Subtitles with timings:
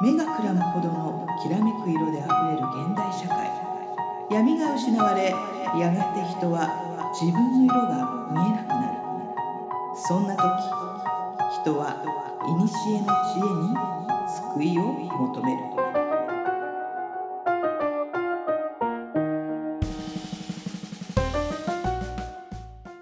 [0.00, 3.50] 目がくらむほどのきらめく色であふれる現代社会。
[4.30, 5.34] 闇が失われ
[5.76, 8.98] やがて人は自分の色が見えなくなる。
[9.96, 10.42] そんな時
[11.62, 13.74] 人は古の知恵に
[14.54, 15.58] 救いを求める。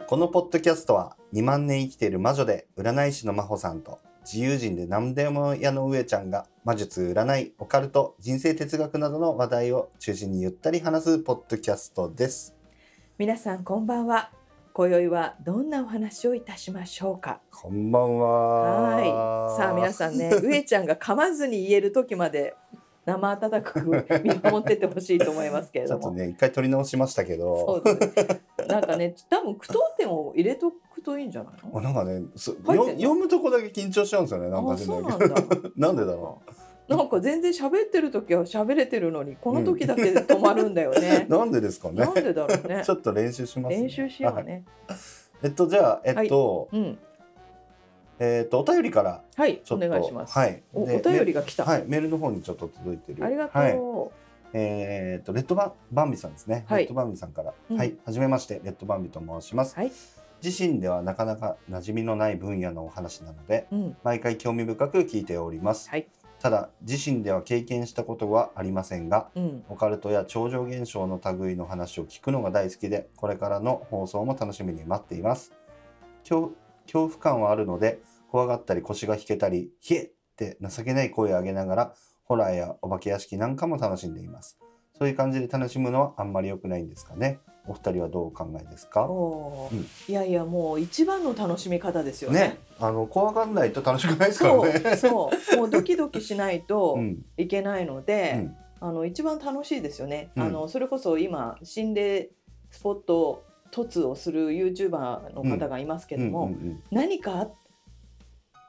[0.06, 12.52] このポッドキャストは2万年生きている魔女で占い師の真帆さんと自由人で何でも屋の上ちゃんが魔術、占い、オカルト、人生哲学などの話題を中心にゆったり話すポッドキャストです。
[13.18, 14.32] 皆さんこんばんは
[14.72, 17.40] 今宵はどんなお話をいたしましょうか？
[17.52, 18.96] こんばんは。
[18.96, 22.56] はいさあ皆さんね上ちゃんが噛まずに言える時まで
[23.06, 23.80] 生温かく
[24.22, 31.80] 見守っててほしいと思いますけれどもちょっとね、一回取り直しましたけど、そうですねなんかね多分句読点を入れとくといいんじゃないの？
[31.80, 34.48] なんかね、読むとこだけ緊張しちゃうんですよね。
[34.48, 35.36] なんかなんだ
[35.76, 36.40] なんでだろ
[36.88, 41.30] なんか全然喋ってる時は喋れてるのにこの時だけで止まるんだよねう。
[41.36, 42.04] なんでですかね？
[42.04, 42.14] なん。
[42.14, 42.90] でだろうねち。
[42.90, 43.82] ょっと練習します、ね。
[43.82, 44.64] 練習しようはいね。
[45.42, 46.98] えっとじゃあえっと、うん。
[48.18, 50.32] えっとお便りからはい、お願いします。
[50.38, 50.62] はい。
[50.72, 51.64] おおで便りが来た。
[51.64, 53.24] はい、メールの方にちょっと届いてる。
[53.24, 54.10] ありがとはい、う。
[54.52, 56.64] えー、とレッドバンバンビさんですね。
[56.68, 59.76] はいレッドバンビさんから、うんはい、はじめましてレッドバンビと申します。
[59.76, 59.92] はい。
[60.42, 63.96] 自身ではなかなか馴染みのない分野のお話なので、うん。
[64.04, 65.90] 毎回興味深く聞いております。
[65.90, 66.06] はい。
[66.38, 69.64] ただ自身では経験したことはありませんが、うん。
[69.68, 75.52] オカルトや超常現象の類の話を聞くのが大好きで、これからの放送も楽しみに待っています。
[76.22, 76.52] 恐
[76.86, 84.58] 恐怖感はあるので、怖がったり腰が引けたり、ひえって情けない声を上げながら、ホラーやお化け屋敷なんかも楽しんでいます。
[84.98, 87.38] そういう感じで楽しむのはあんまり良くないんですかね。
[87.68, 89.06] お二人はどうお考えですか？
[89.06, 92.40] うんいやいやもう一番の楽しみ方ですよね。
[92.40, 94.96] ね、あの怖がんないと楽しくないですからそうね。
[94.96, 100.30] そうもうドキドキしないとうん、いけないのうで、ん、あの一番楽しいですよね。
[100.36, 102.30] うんあのそれこそ今心霊
[102.70, 106.54] スポット突をする YouTuber の方がいますけども、
[106.90, 107.50] 何かあ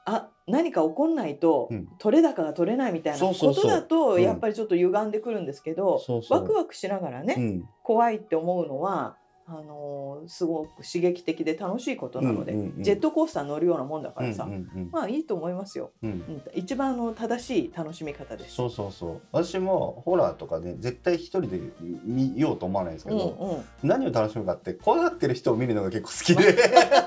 [0.06, 1.88] あ何か起こんないと、うん。
[2.00, 4.22] 取れ高が取れないみたいなことだとうん。
[4.22, 7.70] やっぱりちょっと歪んでくるんですけど、ワクワクしながらね、うん。
[7.84, 9.18] 怖いって思うのは
[9.50, 14.46] あのーすごく刺激的で楽しいことなので、ジェットコースター乗るようなもんだからさ、
[14.92, 16.12] まあいいと思いますよ、うん。
[16.12, 18.56] うん、一番あの正しい楽しみ方です。
[18.56, 19.22] そうそうそう。
[19.32, 21.62] 私もホラーとかね絶対一人で
[22.04, 26.58] 見ようと思わないんですけうんど、うん、何を楽しむかって怖がってる人を見るのが結構好きで。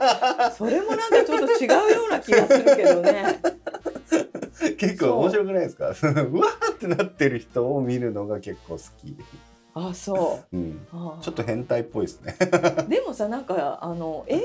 [0.57, 3.41] それもなんかちょっと違うような気がするけどね。
[4.79, 5.89] 結構面白くないですか？
[5.93, 9.17] うわーってなってる人を見るのが結構好き、
[9.75, 10.57] あそう。
[10.57, 10.79] ん、う。
[10.93, 12.37] あちょっと変態っぽいですね、
[12.89, 14.43] でもさなんかあの映画を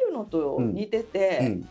[0.00, 1.68] 見るのと似てて、うん、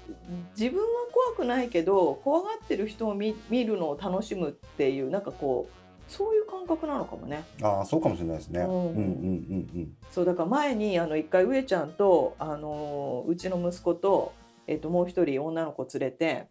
[0.58, 7.44] 自分は怖くないけど怖がってる人を見見るのを楽しむっていうなんかこうそういう感覚なのかもね。
[7.62, 9.98] ああそうかもしれないですね、ううんん、うんうん。
[10.12, 14.34] そうだから前にあの一回上ちゃんとあのうちの息子と,、
[14.68, 16.48] えっともう一人女の子連れて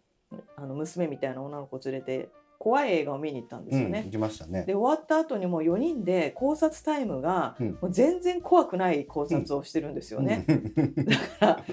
[0.55, 2.29] あの娘みたいな女の子連れて
[2.61, 3.89] 怖い映画を見に行ったんですよね。
[3.89, 4.65] うんうん行きましたね。
[4.67, 7.77] で終わった後にもう4人で考察タイムが、うん。
[7.81, 10.45] もう全然怖くない考察をしてるんですよね。
[10.47, 10.95] うん。
[11.05, 11.63] だから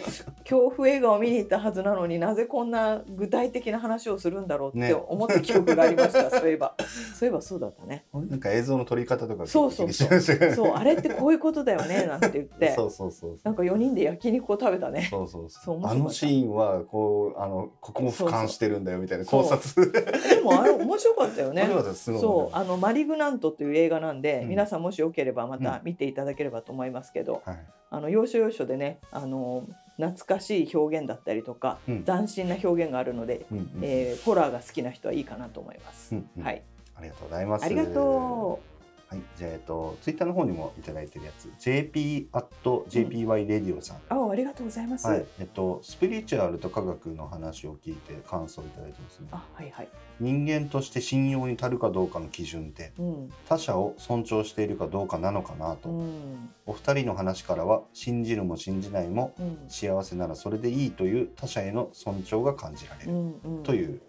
[0.44, 4.94] 恐怖映画を見に行ったはずなのになぜこんな具体的な話をするんだろうってね。
[4.94, 6.74] 思った記憶がありました、 そういえば。
[7.14, 8.06] そういえばそうだったね。
[8.14, 10.72] なんか映像の撮り方とかそうそうそう。
[10.74, 12.72] あれってこういうことだよねなんて言って。
[12.74, 15.06] そうそうそうなんか4人で焼肉を食べたね。
[15.10, 19.92] そうそうそそうあのシーンはこうあのここも俯瞰してるんだよみたいな考察。
[19.92, 21.68] でもあれ面白かったよね。
[21.94, 22.56] そう。
[22.56, 24.48] あのマリグナントという映画なんで、うん。
[24.48, 27.58] 皆さんもしよければまた見ていただければと思いますけど、はい。
[27.90, 29.64] あの要所要所でねあの
[29.96, 32.04] 懐かしい表現だったりとか、うん。
[32.04, 36.14] 斬新な表現があるので、うんうんえーホラーが好きな人はいいかなと思います。
[36.14, 36.42] うんうん。
[36.44, 36.62] はい、
[36.96, 37.64] ありがとうございます。
[37.64, 38.60] ありがと
[39.10, 43.96] はい、じゃあ、えっと、ツイッターの方にもいただいてるやつ、JP アット JPY レディオさん。
[43.96, 44.00] う。
[44.10, 45.06] あ、ありがとうございます。
[45.06, 49.28] はい、えっと、スピリチュアルと科学の話を聞いて感想をいただいてますね。
[49.30, 49.88] あ、はいはい。
[50.20, 55.88] 人間として信用に足るかどうかの基準って、うん、他者を尊重しているかどうかなのかなと。
[55.88, 63.12] うん、お二人の話からは、信じるも信じないも、うん、幸せならそれでいいという他者への尊重が感じられる。
[63.12, 63.62] うん、うん。
[63.62, 64.02] という、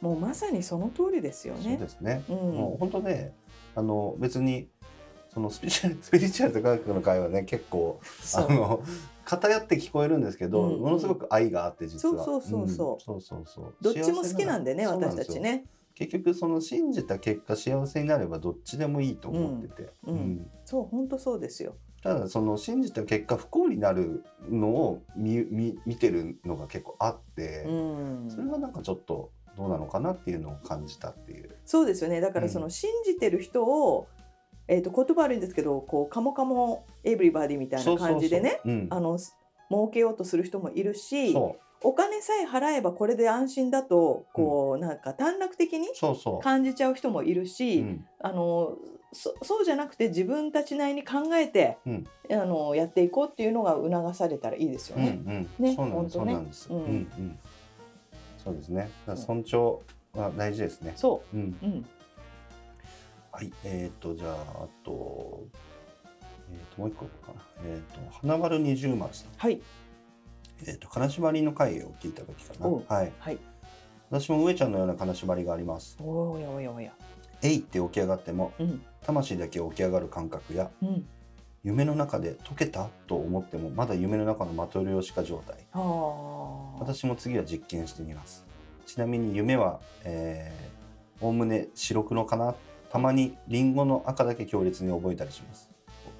[0.00, 1.76] もうまさにその通りですよそうね。
[1.76, 2.24] ですね。
[2.28, 3.32] うんもう本当ね、
[3.74, 4.68] あの別に
[5.32, 8.00] そのスピリチュアル スピリチュアルと科学の会はね結構
[8.36, 8.82] あの
[9.24, 10.80] 偏って聞こえるんですけど、うんうん。
[10.80, 12.24] ものすごく愛があって実は。
[12.24, 12.96] そうそうそうそう。
[12.96, 13.00] ん。
[13.00, 13.74] そうそうそう。
[13.80, 15.40] どっちも好きなんでね、私たち。
[15.40, 15.66] ね。
[15.94, 20.14] 結局その信じた結果幸せになればどっちでもいいと思ってて、うん。
[20.14, 20.50] うん。
[20.64, 21.76] そう、本当そうですよ。
[22.02, 27.72] ただその信じた結果不幸になるのを見見見てるのが結構あって、う
[28.26, 28.28] ん。
[28.28, 31.50] それはなんかちょっとどうなのかなっていうのを感じたっていう。
[31.64, 32.20] そうですよね。
[32.20, 34.06] だからその信じてる人を、
[34.68, 38.60] えー、と言葉悪いんですけどこうカモカモエブリバディみたいな感じでね
[38.90, 39.18] あの
[39.70, 45.88] 儲けようとする人もいるしそお金さえ払えばこれで安心だとこう、なんか短絡的に。
[46.42, 48.04] 感じちゃう人もいるし、うん。
[48.20, 48.76] あの
[49.14, 52.06] そそうじゃなくて自分たちなりに考えて、うん。
[52.30, 55.12] あのやっていこうっていうのが促されたらいいですようんうね。
[55.12, 55.74] んね。
[55.74, 57.38] そうなんです、ねうんうん。
[58.42, 58.90] そうですね。
[59.14, 59.80] 尊重
[60.14, 60.92] は大事ですね。
[60.96, 61.56] そうん。
[61.62, 61.86] う、うん、
[63.30, 63.52] はい。
[63.64, 64.32] えっ、とじゃあ
[64.64, 65.44] あと
[66.50, 67.42] えっ、ともう一個かな。
[67.64, 69.28] えっ、と花丸二重丸さん。
[69.36, 69.60] はい
[70.66, 72.68] えっ、と金縛りの回を聞いた時かな。
[72.68, 73.12] はい。
[73.18, 73.38] はい。
[74.10, 75.96] 私も上ちゃんのような金縛りがあります。
[76.00, 76.92] おやおやおや。
[77.42, 81.06] えいって起き上がってもうん魂だけ起き上がる感覚やうん。
[81.64, 85.64] 夢の中で解けたと思ってもまだ夢の中のマトリョーシカ状態。
[86.80, 88.44] 私も次は実験してみます
[88.86, 92.54] ちなみに夢はえーおおむね白黒かな
[92.90, 95.70] たまにリンゴの赤だけ強烈に覚えたりします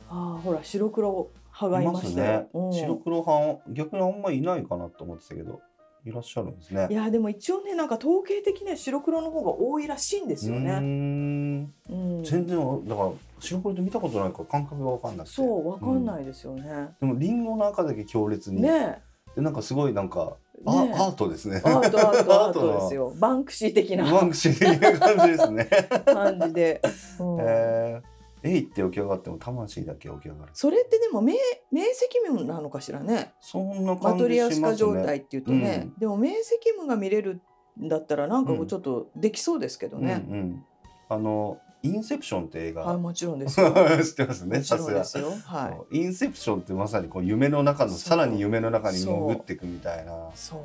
[0.09, 1.29] ああほら白黒
[1.61, 2.49] 派がいましたよ。
[2.55, 5.61] うん白黒派逆にあんまりいないかなと思ってたけど
[6.07, 10.79] いらっしゃるんですねいやでも一応ねなんか統計的には白黒の方が多いらしいんですよね。
[10.79, 12.25] んうん。
[12.25, 13.13] 全然だから
[13.43, 16.91] 白黒って見たことないから感覚が分かんなくてそうわかんないですよね。
[17.01, 19.03] でもリンゴの赤だけ強烈に、ね
[19.35, 20.37] でなんかすごいなんか、
[20.67, 21.69] あねアートですねえ。
[21.69, 23.13] アートアート アートですよ。
[23.19, 25.71] バンクシー的なバンクシー的な感じですね。
[26.05, 26.83] 感じで。
[27.19, 30.51] うんえー、えいって起き上がっても魂だけ起き上がる。
[30.53, 31.35] それってでも明
[31.73, 31.87] 明晰
[32.27, 33.33] 夢なのかしらね。
[33.41, 35.01] そんなマ感トリアシカじしますね。
[35.01, 36.35] 状態っていうとね、うんでも明晰
[36.77, 37.41] 夢が見れる
[37.81, 40.25] んだったらなんかこううんちょっとできそうですけどうんね。
[40.29, 40.65] うん。
[41.09, 43.73] あのインセプションって映画はいもちろんですよ。
[44.03, 44.63] 知ってますね。
[44.63, 44.91] さすが。
[44.91, 45.31] ろんですよ。
[45.45, 50.61] はそうインセプションってまさにこう夢の中のさらに夢の中に潜っていくみたいないそう。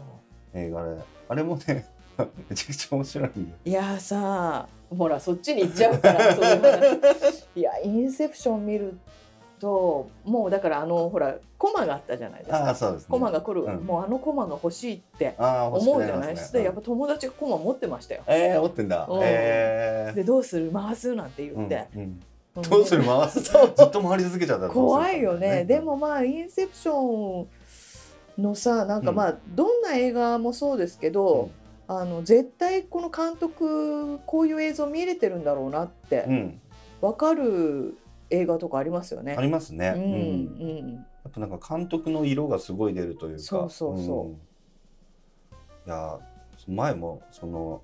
[0.54, 1.86] 映画で、あれもね
[2.50, 3.30] めちゃくちゃ面白い。
[3.66, 6.34] いやーさほらそっちに行っちゃうから
[7.56, 8.98] いやインセプション見る
[9.59, 12.57] ともうだからあのほらコマがあったじゃないですか。
[12.65, 13.07] ああそうですね。
[13.09, 13.86] コマが来る、うん。
[13.86, 18.24] もうあのコマが欲しいって思うじゃないですか、やっぱ友達がコマ持ってましたよ。
[18.27, 19.07] ええー、持ってんだ。
[19.09, 19.19] うん。
[19.24, 20.71] ええでどうする？
[20.71, 21.56] 回すなんてー。
[21.56, 22.21] 言って、うんうん。
[22.57, 22.62] うん。
[22.63, 23.04] どうする？
[23.04, 23.42] 回す？
[23.42, 23.69] ずそう。
[23.69, 25.65] っと回り続けちゃった怖いよね。
[25.65, 27.48] でもまあインセプション
[28.42, 31.50] のさなんかまあ、どんな映画もそうですけど、
[31.88, 36.62] あの絶対この監督こういう映像見れてるんだろうなってうん、
[37.01, 37.98] 分かる
[38.29, 39.35] 映画とかありますよね。
[39.38, 40.09] ありますね、うんうん。
[40.09, 40.94] うん。
[40.94, 43.44] やっぱなんか監督の色がすごい出るというか。
[43.44, 44.27] そうそうそう。
[44.29, 44.31] ん。
[45.88, 46.19] いや
[46.68, 47.81] 前もその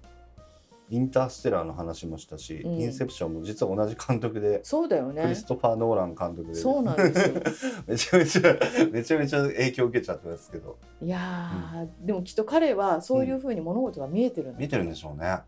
[0.89, 2.81] インターステラーの話もしたし、うん。
[2.81, 6.55] インセプションも実は同じ監督で、そうだよクねリストファー・ノーラン監督で。
[6.55, 7.41] そうなんですよ。
[7.87, 8.57] めちゃめちゃ
[8.91, 10.77] めちゃめちゃ影響を受けちゃったんですけど。
[11.01, 15.39] いやー、でもきっと彼はそういうふうに物事が見えてるんだ見てるんでしょうね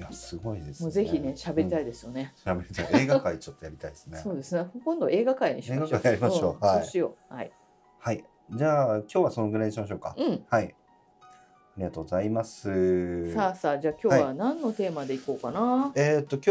[0.00, 0.84] いやすごいですね。
[0.84, 3.02] もうぜひね喋りたい、いですよね、うん、喋りたい。
[3.02, 4.16] 映画界ちょっとやりたいですね。
[4.24, 4.66] そうですね。
[4.82, 5.88] 今度映画界にしましょう。
[5.88, 6.64] 映画界やりましょう。
[6.64, 6.66] ん。
[6.66, 6.80] はい。
[6.80, 7.34] そうしよう。
[7.34, 7.52] はい。
[7.98, 8.24] はい。
[8.52, 10.44] じゃあ今日はそのぐらいにしましょうか、うん。
[10.48, 10.74] はい。
[11.22, 13.32] ありがとうございます。
[13.34, 16.50] さあさあじゃあ今日は何のテーマでいこうかな、えっ、と今日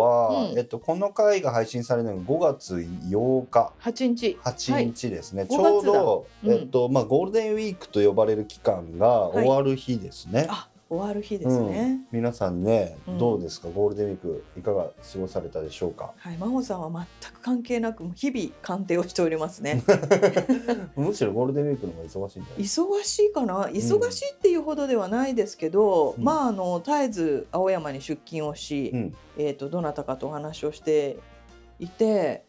[0.00, 0.58] は、うん。
[0.58, 3.72] えっとこの回が配信されるのが5月8日。
[3.80, 4.38] 8日。
[4.44, 6.52] 8日ですね、5ちょうど、うん。
[6.52, 10.46] えっとまあゴールデンウィークと呼ばれる期間が終わる日ですね。
[10.48, 13.18] あ終わる日ですね、皆さんね、うん。
[13.18, 13.68] どうですか？
[13.68, 16.12] ゴールデンウィークいかが過ごされたでしょうか？
[16.16, 19.82] はい真帆さんは全く関係なく日々鑑定をしておりますね。
[20.94, 23.66] むしろゴールデンウィークの方が忙しいんじゃ忙しいかな？
[23.66, 26.22] 忙しいっていうほどではないですけど、うん。
[26.24, 28.92] まああの絶えず青山に出勤をし、
[29.36, 31.16] えー、とどなたかとお話をして
[31.80, 32.44] いて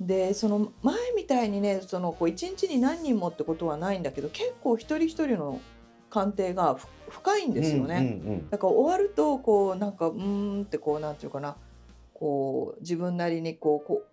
[0.00, 5.60] でその前みたいにねそのこう一日に何人もってことはないんだけど結構一人一人の
[6.10, 8.20] 鑑定がふ深いんですよね。
[8.22, 11.56] うんうんだから終わるとこうなんかうーんってこうなんていうかな。
[12.18, 14.06] こう自分なりにこうこう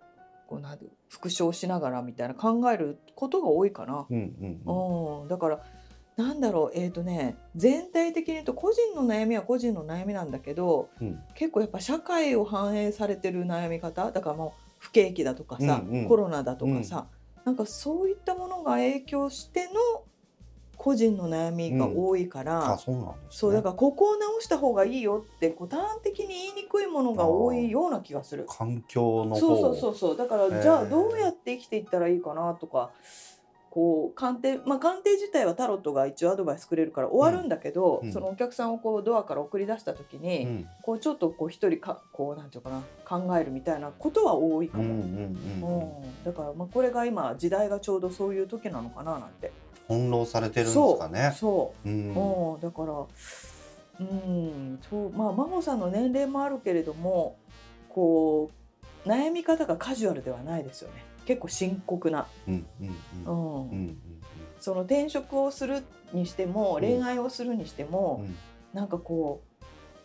[0.46, 4.06] こうなんていう復唱しながらみたいな考えることが多いかな。
[4.08, 5.22] うんうんうん。
[5.22, 5.60] うん、だから
[6.16, 6.78] なんだろう。
[6.78, 11.18] えっ、とね全体的に言うと個人の悩みは個人の悩みなんだけどうん。
[11.34, 16.08] 結構やっぱ社会を反映されてる悩み方だからもう不景気だとかさ、うんうん。
[16.08, 17.08] コロナだとかさ、
[17.44, 20.04] なんかそういったものが影響しての
[20.86, 23.26] 個人の悩みが多いから、あそうなんです、ね。
[23.30, 28.46] そうだからここを直した方がいいよってこう端的に言いにくいものが多いような気がする。
[28.48, 32.92] 環境の方そうそうそうそうだからーじゃあどうやって生きていったらいいかなとか
[33.70, 44.84] こう鑑定まあ鑑定自体はタロットが一応アドバイスくれるから終わるんだけど、うんそのお客さんをこうドアから送り出した時に、うんこうちょっとこう一人かこうなんていうかな考えるみたいなことは多いかも。
[44.84, 45.34] うん
[46.24, 49.50] だからまあこれが今時代がちょうどそういう時なのかななんて。
[49.88, 51.34] 翻弄されてるんですかね。
[51.36, 51.92] そうう。
[51.92, 52.54] ん。
[52.54, 53.06] うん、だから
[53.98, 57.38] うんそうまあ真帆さんの年齢もあるけれども
[57.88, 58.50] こ
[59.04, 61.04] う悩み方がカジュアルではないですよね。
[61.24, 62.92] 結構深刻な、うんうんう
[63.26, 63.34] うん。
[63.34, 63.98] んうん
[64.60, 66.80] その転職をするにしてもうん。
[66.80, 68.36] 恋愛をするにしても、うん。
[68.72, 69.42] なんかこ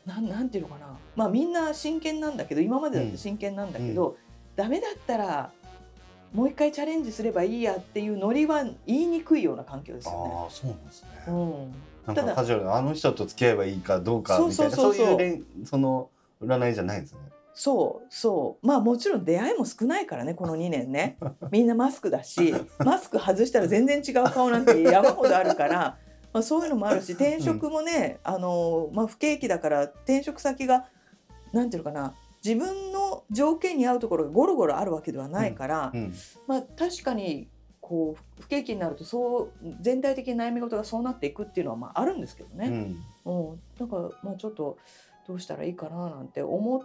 [0.06, 0.98] うなんなんていうのかな。
[1.16, 4.18] まあみんな真剣なんだけど今までだって真剣なんだけど、
[4.56, 5.52] ダメだったら
[6.34, 10.32] もう一回チャレンジすればいいやっていうノリは言いにくいような環境ですよね。
[10.34, 11.10] ああそうなんですね。
[11.28, 11.74] うん、
[12.08, 16.10] なんただかカジュアルなあの人と付き合えばいいかどうかみたいなそうそうそうそういう恋その
[16.42, 17.20] 占いじゃないんですね。
[17.54, 21.18] そうそうまあもちろん出会いも少ないからねこの2年ね
[21.52, 25.98] みんなマスクだしマスク外したら全然違う顔なんて山ほどあるから、
[26.32, 30.86] まあ、そういうのもあるし転職もね、あのまあ、不景気だから転職先が
[31.52, 36.14] なんていうのかな自分の条件に合うところがゴロゴロあるわけではないから、うん
[36.48, 37.48] まあ確かに
[37.80, 42.68] こう不景気になるとそう全体的に悩み事がそうなっていくっていうのはまああるんですけどね。
[43.26, 44.78] うんうん、なんかまあちょっと
[45.28, 46.84] どうしたらいいかななんて思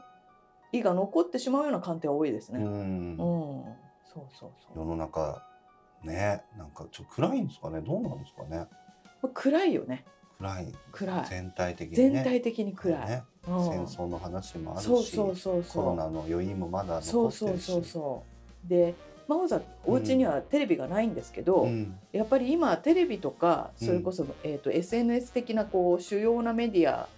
[0.72, 2.64] いが残ってしまうような鑑定は多いですうね。
[2.64, 3.16] うん、ん
[4.12, 4.78] そうそうそう。
[4.78, 5.46] 世の中
[6.02, 8.66] ねなんかちょっと暗いんですかねどうなんですかね
[9.22, 10.04] まあ暗いよね。
[10.38, 10.74] 暗い。
[10.92, 11.26] 暗い。
[11.28, 12.10] 全体的にね。
[12.10, 13.08] 全体的に暗い。
[13.08, 13.22] ね。
[13.48, 13.64] うん。
[13.68, 15.84] 戦争の話もあるしそうそうそうそう。
[15.84, 17.64] コロナの余韻もまだそう残ってるし。
[17.64, 18.22] そうそうそ
[18.66, 18.68] う。
[18.68, 18.94] で、
[19.28, 21.98] 真帆さんお家にはテレビがないんですけど、うん。
[22.12, 27.08] やっぱり今テレビとかうんそれこそ、えっ、と SNS 的なこう主要なメディア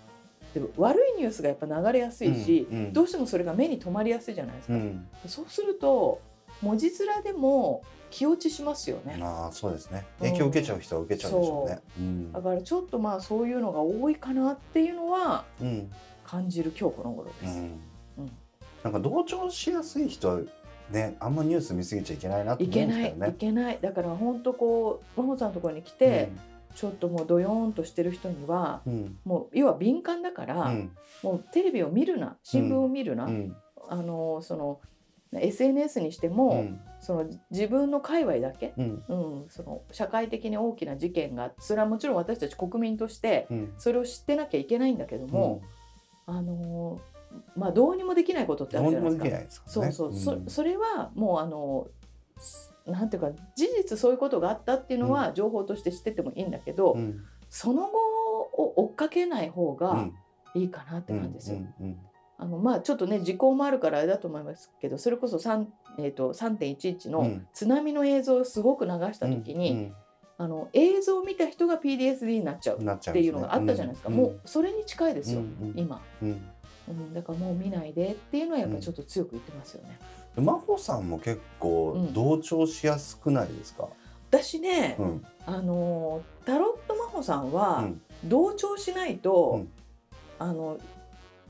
[0.55, 2.79] でも悪いニュースがやっぱ流れやすいし、うん。
[2.79, 2.93] うん。
[2.93, 4.75] どうしてもそれが目に留まりやすいじゃないですか。
[4.75, 5.07] うん。
[5.27, 6.21] そうすると
[6.63, 9.19] 文字面でも気落ちしますよね。
[9.23, 10.07] ああそうですね。
[10.19, 11.81] 影響を受けちゃう人は受けちゃうでしょうね。
[11.99, 12.03] う。
[12.03, 12.33] ん。
[12.33, 15.91] だからちょっとまあそういうのが多いかなっていうのはうん。
[16.25, 17.63] 感じる今日この頃です。
[18.85, 20.41] なんか同調しやすい人は
[20.91, 23.31] ねあんまニュース見すぎちゃいけないなといけない、思うんですけどね。
[23.31, 23.79] いけない。
[23.81, 26.31] だから本当こう真帆さんのところに来て、
[26.75, 29.19] ちょっともうドヨーンとしてる人にはうん。
[29.25, 30.91] もう要は敏感だから、うん。
[31.23, 33.57] もうテレビを見るな新聞を見るな、うん。
[33.89, 34.81] あのその
[35.33, 36.81] SNS にしても、うん。
[37.01, 39.05] その自分の界隈だけ、うん。
[39.09, 43.75] うん、その社会的に大きな事件がそれはもちろん私たち国民としてうん。
[43.79, 45.63] それを知ってなきゃいけないんだけども、
[46.27, 47.01] あの
[47.57, 49.69] まあどうにもできないことってあるじゃないですか。
[49.69, 50.15] そうそう、ん。
[50.15, 51.89] そそれはもうあの
[52.87, 57.25] なんていうか事実そういうことがあったっていうのは情報として知っててもいいんだけど、うん。
[57.51, 57.99] その後
[58.53, 60.15] を追っかけない方がうん。
[60.55, 61.59] いいかなって感じですよ。
[61.59, 61.87] うん。
[61.87, 61.99] うん
[62.39, 65.67] あのまあちょっとね時効もあるからあれだと思いますけどそれこそ3、
[65.99, 67.47] えー、と3.11のうん。
[67.53, 69.95] 津波の映像をすごく流した時に、うん
[70.41, 74.15] あの映像を見た人が PDSD になっちゃうっていうのがあったじゃないですか、うん。
[74.15, 75.43] もうそれに近いですよ、
[75.75, 76.41] 今、うん。
[76.87, 79.99] うん、だからもう見ないでっていうのはやっぱりちょっと強く言ってますよね。
[80.37, 82.13] で真帆さんも結構うん。
[82.13, 83.89] 同調しやすくないですか？
[84.31, 85.25] 私ね、うん。
[85.45, 88.01] あのタロット真帆さんうはん。
[88.23, 89.69] 同調しないと、うん。
[90.39, 90.79] あの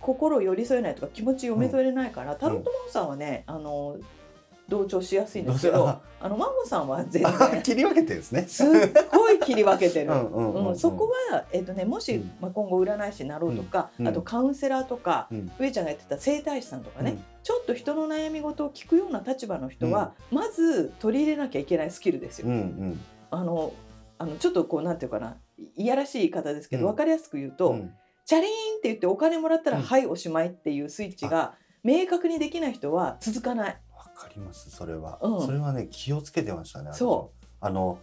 [0.01, 3.97] 心を寄り添えないとか気持ち読め取れないから、タロット真帆さんはねあの
[4.69, 5.89] 同調しやすいんですけど
[6.21, 8.45] あの真帆さんは全あ然切り分けてるんですね。
[8.47, 8.69] すっ
[9.11, 10.11] ごい切り分けてる。
[10.11, 10.69] うんうんうんうん。
[10.69, 12.31] うん、そこは、えっとね、もし、うん。
[12.39, 14.09] まあ、今後占い師になろうとか、うん。
[14.09, 15.51] あとカウンセラーとか、うん。
[15.59, 22.49] 上ちゃんがやってた整体師さんとかね、ちょっと人の悩み事を聞くような立場の人は、まず取り入れなきゃいけないスキルですよ。
[22.49, 23.01] うんうん。
[23.31, 23.73] あの
[24.19, 25.37] あのちょっとこうなんていうかな
[25.77, 26.91] いやらしい言い方ですけど、うん。
[26.91, 27.95] 分かりやすく言うと、うん
[28.29, 29.85] チャリーンって言ってお金もらったら、うん。
[29.85, 33.81] はいおしまいっていうスイッチが明確にできない人は続かない。
[33.97, 35.47] わかりますそれは、うん。
[35.47, 37.99] それはね気をつけてましたねそあの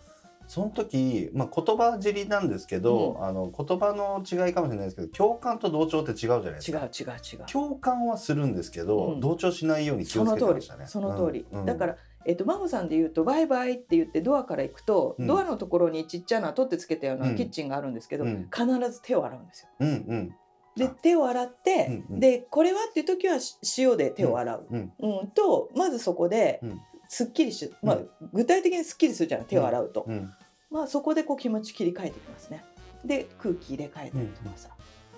[0.47, 6.79] その時、まあ、言葉尻なんですけど、あの言葉の違いかもしれないですけど共感と同調って違うじゃないですか。
[6.79, 7.45] 違う違う違う。
[7.51, 9.19] 共感はするんですけど、うん。
[9.19, 11.65] 同調しないように気をつけてましたねその通り、うんうん。
[11.65, 15.27] だから、えっと真帆さんで言うと「バイバイ」って言ってドアから行くと、うん。
[15.27, 17.35] ドアのところにちっちゃな取ってつけたよううなん。
[17.35, 18.49] キッチンがあるんですけど、うん。
[18.53, 19.69] 必ず手を洗うんですよ。
[19.79, 20.35] うんうん。
[20.75, 20.87] であ。
[20.89, 22.19] 手を洗って、うんうん。
[22.19, 24.93] でこれはっていう時はし塩で手を洗う、うん。
[24.99, 30.33] うんとまずそこでうんすっきりし、まあう具体的にすっきりするじゃない手を洗うと、うん。
[30.71, 32.63] まあそこでこう気持ち切り替えてきますね。
[33.03, 34.69] で空気入れ替えたりとかさ、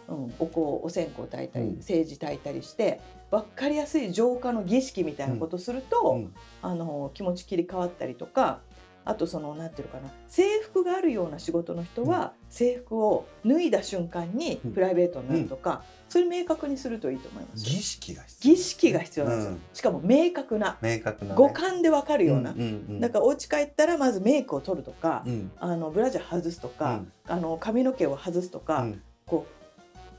[0.10, 0.34] うん。
[0.40, 1.76] お香お線香炊いたり、うん。
[1.78, 3.00] 政治炊いたりして
[3.32, 6.34] 分かりやすい浄化の儀式みたいなことすると、うん。
[6.62, 8.62] あの気持ち切り替わったりとか
[9.10, 14.72] あとそのなんていうのかな制服があるような仕事の人は、制服を脱いだ瞬間にうん。
[14.74, 17.66] プライベートになるとか、それ明確にするといいと思います。
[17.66, 18.56] よ儀式が必要。
[18.56, 19.62] 儀式が必要なんですよ、うん。
[19.74, 23.00] しかも明確な明確な、ね、五感でわかるような、んうんうん。
[23.00, 25.52] だからお家帰ったらまずメイクを取るとか、うん。
[25.60, 27.12] あのブラジャー外すとか、うん。
[27.28, 29.02] あの髪の毛を外すとか、うん。
[29.26, 29.46] こ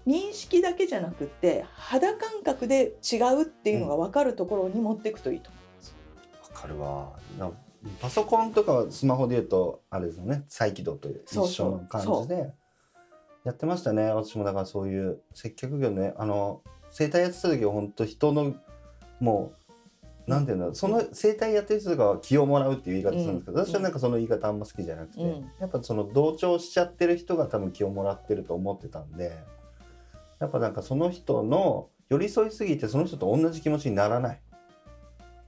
[0.07, 5.95] う認識だけじゃなくって肌感覚で違うっていうのが分かるところに持っていくといいと思います。
[6.55, 7.11] わかるわ。
[7.39, 7.51] な
[8.01, 10.45] パソコンとかスマホで言うとあれですよね。
[10.49, 12.53] 再起動と一緒の感じで
[13.45, 14.11] やってましたね。
[14.13, 16.15] 私もだからそういう接客業ね。
[16.17, 18.55] あの整体やってた時は本当人の
[19.21, 19.53] も
[20.27, 20.75] うなんていうんだろう。
[20.75, 23.67] その整体やってる人とかは気をもらうっていう言い方するんですけど、うん。
[23.67, 25.51] 私はなんかその言い方あんま好きじゃなくて、うん。
[25.59, 29.39] やっぱその同調しちゃってる人が多分気をもらってると思ってたんで
[30.39, 34.41] やっぱなんかその人の寄り添いすぎてその人と同じ気持ちにならない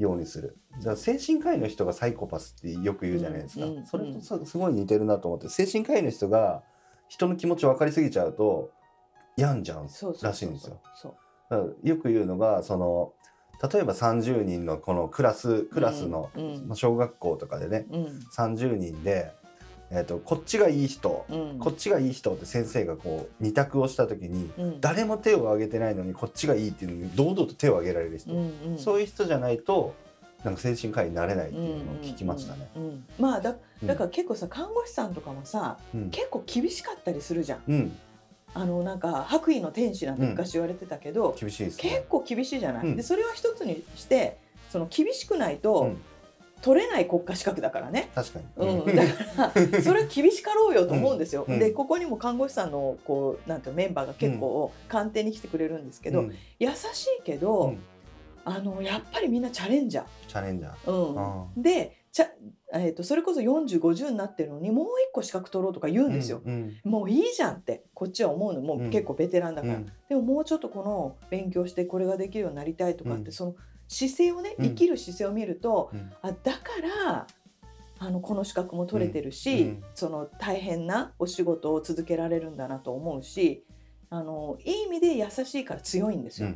[0.00, 0.57] ようにする。
[0.78, 6.62] だから精神科医の人がサイコパスってよく言うじゃないですか、うんうんそれとさすごい似てるなと思って精神科医の人が
[7.09, 8.71] 人の気持ち分かりすぎちゃうと
[9.37, 9.87] 病んじゃう
[10.23, 10.80] らしいんですよ。
[11.83, 13.12] よく言うのがその
[13.73, 18.21] 例えば30人のこのクラスクラスの、うん小学校とかでねうん。
[18.35, 19.33] 30人で、
[19.92, 21.59] えー、とこっちがいい人、うん。
[21.59, 24.80] こっちがいい人って先生がこう二択をした時にうん。
[24.80, 28.78] 誰も手を挙げてないのにこっちがいいっていうのに堂々と手を挙げられる人、うんうん。
[28.78, 29.94] そういう人じゃないと
[30.44, 32.70] なんか精神科医になれないっていうのを聞きましたね。
[32.76, 33.88] うんうんうんまあだうん。
[33.88, 36.11] だから結構さ看護師さんとかもさうん。
[36.11, 37.62] 結構厳しかったりするじゃん。
[37.66, 37.99] うん、
[38.54, 42.04] あのなんか白衣の天使なんて昔言われてたけど、厳しいです結ね。
[42.09, 42.87] 構厳しいじゃない？
[42.87, 42.97] うん。
[42.97, 44.38] でそれは一つにして
[44.70, 46.00] その厳しくないと、うん
[46.61, 48.11] 取れない国家資格だからね。
[48.14, 48.67] 確かに。
[48.69, 51.45] うん、だから それは厳しかろうよと思うんですよ。
[51.49, 51.59] うん。
[51.59, 56.35] でここにも看護師さんのこうなんていうのメンバーが結構鑑定に来てくれるんですけど、うん。
[56.59, 57.79] 優しいけど、うん。
[58.45, 60.05] あのやっぱりみんなチャレンジャー。
[60.29, 60.90] チャレンジャー。
[60.90, 61.19] うん。
[61.19, 62.26] あでちゃ、
[62.75, 66.43] えー、とそれこそ4050になってるのにもう一個資格取ろうとか言うんですよ。
[66.45, 66.76] うん。
[66.85, 68.61] もういいじゃんってこっちは思うの。
[68.61, 69.93] もう結構ベテランだから、うん。
[70.09, 73.33] でももうちょっとこの勉強してこれができるようになりたいとかって、うん。
[73.33, 73.55] その
[73.90, 74.64] 姿勢をねうん。
[74.66, 76.12] 生きる姿勢を見ると、うん。
[76.23, 76.59] あだか
[77.04, 77.26] ら
[77.99, 79.85] あのこの資格も取れてるし、うん。
[79.94, 83.64] その大変なお仕事を続けられるんだなと思うし
[84.09, 86.50] あのいい意味で優しいから強いんですよ。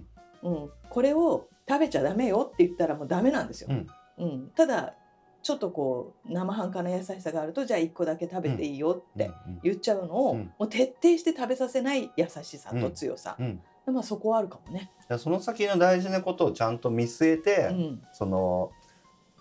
[0.44, 0.52] うん。
[0.52, 3.68] うん、これを食べちゃダメよって言ったらもうダメなんですよ。
[3.70, 3.86] うん。
[4.18, 4.94] うん、ただ
[5.42, 9.60] ちょっとこう生半可な優しさがあるとじゃあ1個だけ食べていいよってうん。
[9.64, 10.52] 言っちゃうのを、うん。
[10.56, 14.90] もう徹底して食べさせない優しさと強さ、うんでまあ、そこはあるかもね。
[15.18, 18.72] その先の大事なことをちゃんと見据えて、うん、その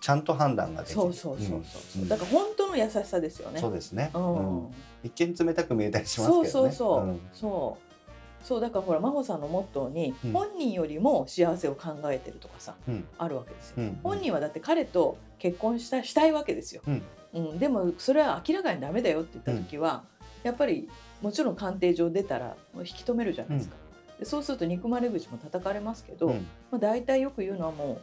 [0.00, 0.94] ちゃんと判断ができる。
[0.94, 2.08] そうそうそうそう、ん。
[2.08, 3.58] だから本当の優しさですよね。
[3.58, 4.64] そうですね、うん。
[4.64, 4.74] うん。
[5.02, 6.48] 一見冷たく見えたりしますけどね。
[6.50, 7.20] そうそうそう、ん。
[7.32, 8.44] そう。
[8.44, 10.32] そうだからほら真帆さんのモットーに、うん。
[10.32, 13.06] 本人よりも幸せを考えてるとかさうん。
[13.16, 13.76] あるわけですよ。
[13.78, 14.00] うん。
[14.02, 16.82] 本人はだって彼と結婚したしたいわけですよ。
[16.86, 17.02] うん。
[17.32, 20.04] うん、でもそれは明らかにダメだよって言った時は、
[20.42, 20.88] やっぱり
[21.22, 23.76] もちろん鑑定上出たら引き止めるじゃないですか。
[24.18, 28.00] でそうすると憎まれ口も叩かれますけど、うんまあ、大体よく言うのはも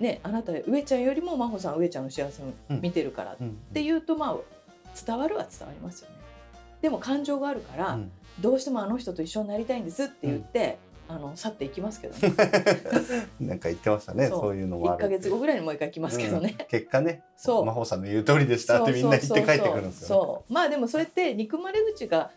[0.00, 2.46] うねあなた上ちゃんよりも真帆さん上ちゃんの幸せを
[2.80, 4.36] 見てるからっうんていうとまあ
[5.06, 6.16] 伝わるは伝わりますよね。
[6.82, 12.32] でも感情があるから、うんどうしてもあの人と一緒になりたいんですって言って、あの去っていきますけどね。
[13.38, 14.28] なんか言ってましたね。
[14.28, 14.98] そういうのもあ1る。
[15.02, 16.56] ヶ月後ぐらいにもう一回来ますけどね。
[16.58, 20.06] うん結果ね、そう真帆さんの言う通りでしたってみんな言って帰ってくるんですよ、ね。
[20.06, 22.30] そうまあでもそうやって憎まれ口が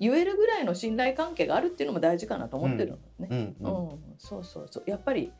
[0.00, 3.54] 言えるぐらいの信頼関係があるっていうのも大事かなと思ってるのね。
[4.18, 5.30] そうそうそうやっぱり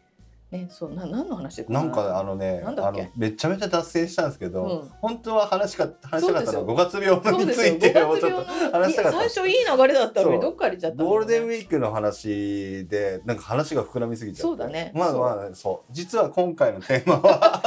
[0.51, 4.89] ねそうな何の話なんかあのねあのめちゃめちゃ脱線したんですけど、うん。
[5.01, 14.43] 本当は話しか話したかったのは5月病について5をちょっと話したかった最初いい流れだったのにどっか行っちゃったゴールデンウィィークの話でなんか話が膨らみすぎちゃって。
[14.43, 14.93] そうだね。
[14.95, 15.93] まあまあそう。
[15.93, 17.63] 実は今回のテーマは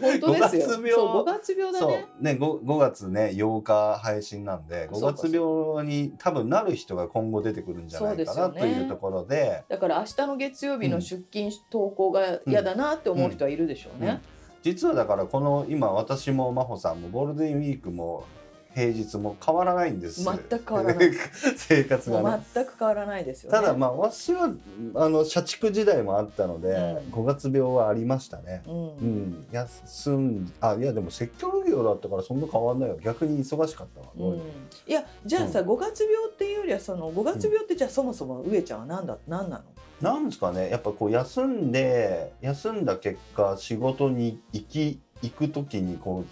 [0.00, 0.66] 本当ですよ。
[0.66, 0.92] 5月病。
[0.92, 2.08] そう5月病だね。
[2.20, 5.14] ね 5, 5月ね8日配信なんで5そう。
[5.14, 14.20] か月病に多分なる人が今後出てくるんじゃないかなというところでだから明日の月曜日の出勤投稿が嫌だなって思う人はいるでしょうね。
[14.62, 18.26] 実はだからこの今私も真帆さんもゴールデンウィークも
[18.74, 20.22] 平日も変わらないんです。
[20.22, 21.12] 全く変わらない
[21.56, 22.44] 生活もがね。
[22.52, 23.58] う全く変わらないですよね。
[23.58, 24.50] ただまあ私は
[24.94, 27.12] あの社畜時代もあったので、うん。
[27.12, 28.62] 5月病はありましたね。
[28.66, 28.74] うん。
[28.74, 29.46] うん。
[29.50, 32.98] 休んあいやでも接客業だったからそんな変わんないよ。
[33.02, 34.40] 逆に忙しかったわ、うん、い
[34.86, 36.29] やじゃあさ、5月病
[36.70, 39.64] りはその5月病ってじゃあそもそも上ちゃんは何だ何なの？
[40.00, 40.70] なんですかね。
[40.70, 46.24] やっぱこう休んで休んだ結果仕事に行き行く時にこ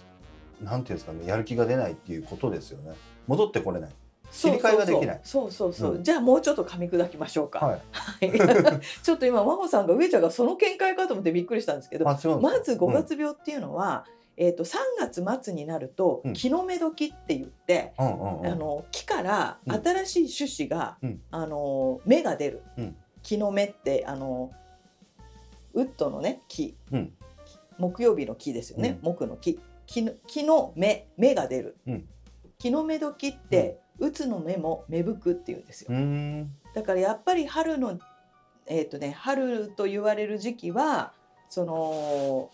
[0.61, 2.95] うなんていうんですかねやる気が出ないっていうことですよね。
[3.27, 3.91] 戻ってこれない。
[4.31, 5.19] 切り替えができない。
[5.23, 5.89] そうそうそう。
[5.89, 6.03] そう、うん。
[6.03, 7.81] じゃあもうちょっと噛み砕きましょうか、はい。
[7.91, 8.31] はい。
[9.03, 14.05] ちょっと今真帆さんが上ちゃんがその見解かと思ってびっくりしたんですけどまず5月病っていうのは、
[14.41, 16.33] えー、と3月末になるとうん。
[16.33, 18.47] 木の芽時って言って、うんうんうん。
[18.47, 19.73] あの木からうん。
[19.73, 21.21] 新しい種子が、うん。
[21.29, 22.95] あの芽が出る、うん。
[23.21, 24.51] 木の芽ってあの
[25.73, 27.13] ウッドのね木、うん。
[27.77, 29.59] 木曜日の木ですよね、う木の木。
[29.85, 32.09] 木の木の芽芽が出る、うん。
[32.57, 35.91] 木の芽時って、うつの芽も芽吹くっていうんですよ。
[36.73, 37.99] だからやっぱり春の
[38.67, 41.11] えっ、とね春と言われる時期は
[41.49, 42.51] その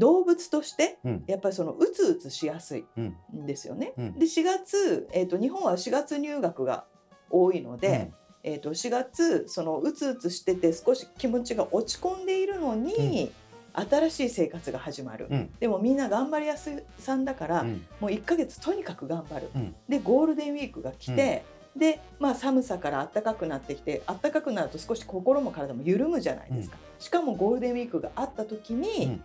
[0.00, 1.24] 動物としてうん。
[1.26, 3.92] やっぱりそのうつうつしやすいうんんですよね。
[3.96, 4.18] うん。
[4.18, 6.86] で4月、えー、と日本は4月入学が
[7.30, 8.10] 多いので、
[8.42, 13.30] えー、と4月そのうつうつしてて少し気持ちが落ち込んでいるのに、
[13.72, 15.50] 新しい生活が始まる、うん。
[15.60, 17.84] でもみんな頑張りやすさんだから、うん。
[18.00, 19.74] もう1ヶ月とにかく頑張る、うん。
[19.88, 21.44] でゴールデンウィークが来て、
[21.76, 29.22] で、まあ、寒さから暖かくなってきて暖かくなると少し心も体も緩むじゃないですか、しかもゴールデンウィークがあった時に、うん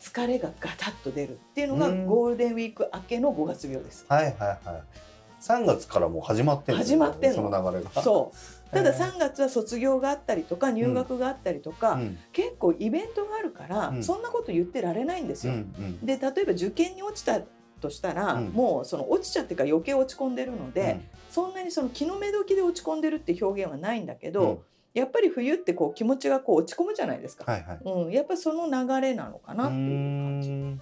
[0.00, 2.06] 疲れがガタッと出るっていうのがうん。
[2.06, 4.06] ゴールデンウィーク明けの5月病です。
[4.08, 4.82] はいはいはい。
[5.42, 7.36] 3月からもう始まってん始まってんの。
[7.36, 8.02] その流れが。
[8.02, 8.70] そう。
[8.70, 12.18] ただへー3月は卒業があったりとか入学があったりとか、うん。
[12.32, 14.02] 結構イベントがあるから、うん。
[14.02, 15.64] そんなこと言ってられないんですうんよ。
[15.78, 16.06] うん。
[16.06, 17.40] で例えば受験に落ちた
[17.80, 18.48] としたら、うん。
[18.48, 21.00] もうその落ちちゃってから余計落ち込んでるので、うん。
[21.30, 24.58] そんなにその気の目時で落ち込んでるって表現はないんだけど、うん
[24.94, 27.50] やっぱり冬ってこう気持ちがこう落ち込むじゃないですか。
[27.50, 27.78] はいはい。
[27.84, 30.50] うん、やっぱりその流れなのかなっていう感じ。
[30.50, 30.80] ん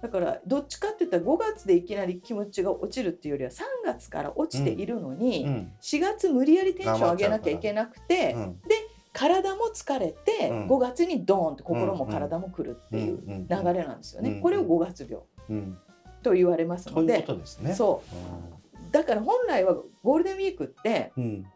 [0.00, 5.72] だからどっちかって言ったら5月でいきなり気持ちが落ちるっていうよりは3月から落ちているのに、うん。
[5.80, 8.60] 4月無理やりテンション上げなきゃいけなくて、うん
[9.14, 10.66] 体も疲れて、うん。
[10.66, 14.30] 5月にドーンって心も体も来るっていううん流れなんですよね。
[14.30, 15.78] うんこれを5月病うん。
[16.22, 17.26] と言われますので。
[17.74, 21.46] そうだから本来はゴールデンウィークって、うん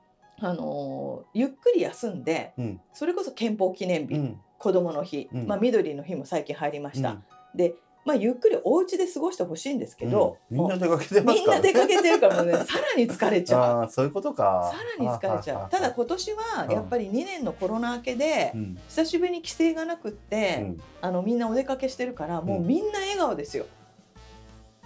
[0.42, 2.81] あのーゆっくり休んでうん。
[2.92, 4.40] それこそ憲法記念日、うん。
[4.59, 5.46] 子どもの日、うん。
[5.46, 7.12] まあ、緑の日も最近入りました。
[7.12, 7.24] うん。
[7.55, 7.74] で、
[8.05, 10.57] まあ、ゆっくりお家で過ごしてほしいんですけど、うん。
[10.59, 13.61] みんなも出かけてますからねな出かけてるからね さらに疲れちゃう。
[13.61, 14.72] ああそういうことか。
[14.74, 15.70] さらに疲れちゃう。
[15.70, 18.78] ただ今年はやっぱり2年のコロナ明けでうん。
[18.88, 20.81] 久しぶりに帰省がなくって、うん。
[21.00, 23.66] あのみんなお出かけしてるからもうみんな笑顔ですよ。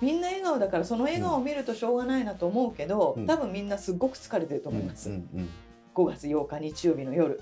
[0.03, 3.27] みんな笑顔だからその笑顔を見るとしょうがないなと思うけど、うん。
[3.27, 5.11] 多分みんなすっごく疲れてると思います。
[5.11, 5.49] うんうん
[5.97, 7.41] 5月8日日曜日の夜。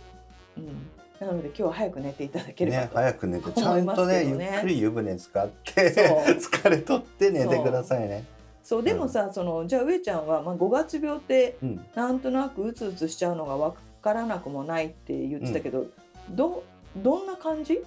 [0.57, 0.87] うん、
[1.19, 2.95] なので今日は早く寝ていただければねと。
[2.95, 5.93] 早く寝てちゃんとねゆっくり湯船使って
[6.39, 8.25] 疲れ取って寝てくださいね。
[8.63, 8.83] そう。
[8.85, 11.85] でもさ、そのじゃあ上ちゃんは、まあ、5月病ってうん。
[11.97, 15.87] なんとなくうつうつしちゃうのが分からなくもないって言ってたけど、
[16.31, 16.63] ど
[16.97, 17.83] どんな感じ、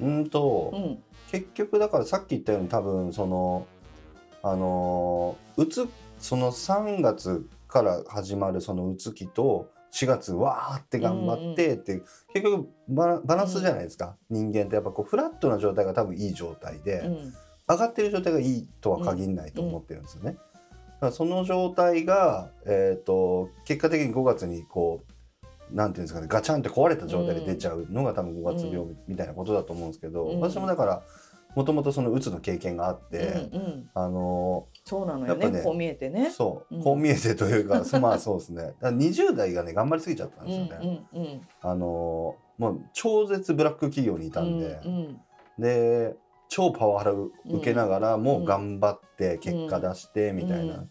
[0.00, 1.02] うんとうん。
[1.32, 3.66] 結局だからさっき言ったように多分その
[4.44, 12.02] あのーうつその3月から始まるそのうつ期と4月わーって頑張ってって、
[12.32, 17.34] 結局バラバランスじゃないですか、人間ってやっぱこうフラットな状態が多分いい状態で、うん。
[17.66, 20.32] 上がってる状態がいいとは限らないと思ってるんですよね。
[20.32, 25.02] だからその状態が、えー、と結果的に5月にこ
[25.72, 30.40] うなんていうんですかねガチャンって壊れた状態で出ちゃうのが多分5月病みたいなことだと思うんですけど、うん。
[30.40, 31.02] 私もだから
[31.54, 33.18] もともとそのうつの経験があって、
[33.52, 36.30] うんうん、あのそうなのよねやっぱねこう見えてね。
[36.30, 36.82] そう、うん。
[36.82, 38.62] こう見えてというかまあそうですね。
[38.62, 41.06] だから20代がね頑張りすぎちゃったんうんですよね。
[41.12, 45.20] うんうんあのもう超絶ブラック企業にいたんで、うんうん。
[45.58, 46.14] で
[46.48, 48.44] 超パワハラ受けながらもうん。
[48.44, 50.90] 頑張って結果出してみたいな、うん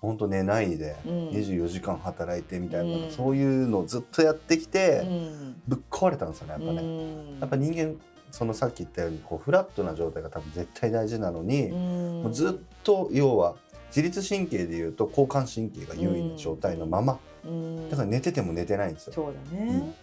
[0.00, 0.18] ほん。
[0.18, 1.28] と寝ないでうん。
[1.30, 3.10] 24時間働いてみたいな、うん。
[3.10, 5.62] そういうのをずっとやってきて、うん。
[5.66, 6.82] ぶっ壊れたんですよねやっぱね。
[6.82, 7.40] うん。
[7.40, 7.96] やっぱ人間
[8.30, 12.22] そのさっき言ったようにこうフラットな状態が多分絶対大事なのに、うん。
[12.24, 13.56] もうずっと要は
[13.88, 17.88] 自律神経でいうと交感神経が優位な状態のまま、うん。
[17.88, 19.12] だから寝てても寝てないんですよ。
[19.12, 19.94] そうだね。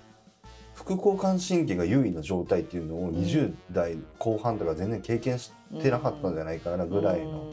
[0.73, 3.15] 副交感神経が優位な状態っていうのをん。
[3.15, 7.51] 20代後半とか全然経験してなかったんじゃないかなぐらいの、も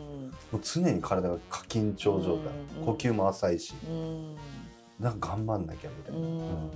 [0.55, 2.87] う常に体が過緊張状態、うん。
[2.87, 3.75] 呼吸も浅いし。
[3.89, 4.37] うん。
[4.99, 6.39] なんか頑張んなきゃみたいな、うん。
[6.39, 6.71] うん。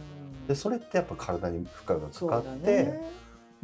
[0.46, 3.02] でそれってやっぱ体に負荷がかかって、ね。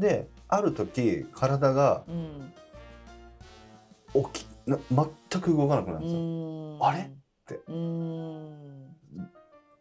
[0.00, 2.52] である時体がうん
[4.32, 6.22] 起きな全く動かなくなるんですよ、う
[6.78, 6.78] ん。
[6.84, 7.00] あれ？
[7.02, 7.10] っ
[7.46, 7.60] て。
[7.68, 8.96] うん。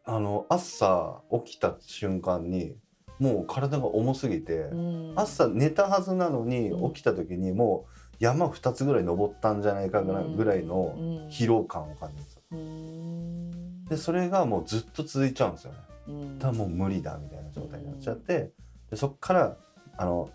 [0.06, 2.76] あの朝起きた瞬間に
[3.20, 5.14] もう体が重すぎて、うん。
[5.16, 6.94] 朝寝たはずなのにうん。
[6.94, 10.94] 起きた時にもう山2つぐらい登ったんじゃないかぐらいの
[11.32, 13.50] 疲労感を感じるん
[13.86, 15.80] ですでそれがもうずっと続いちゃうんですよね。
[16.08, 16.38] うん。
[16.40, 18.52] だからもう無理だみたいな状態になっちゃって
[18.92, 19.58] でそっから
[20.00, 20.30] あの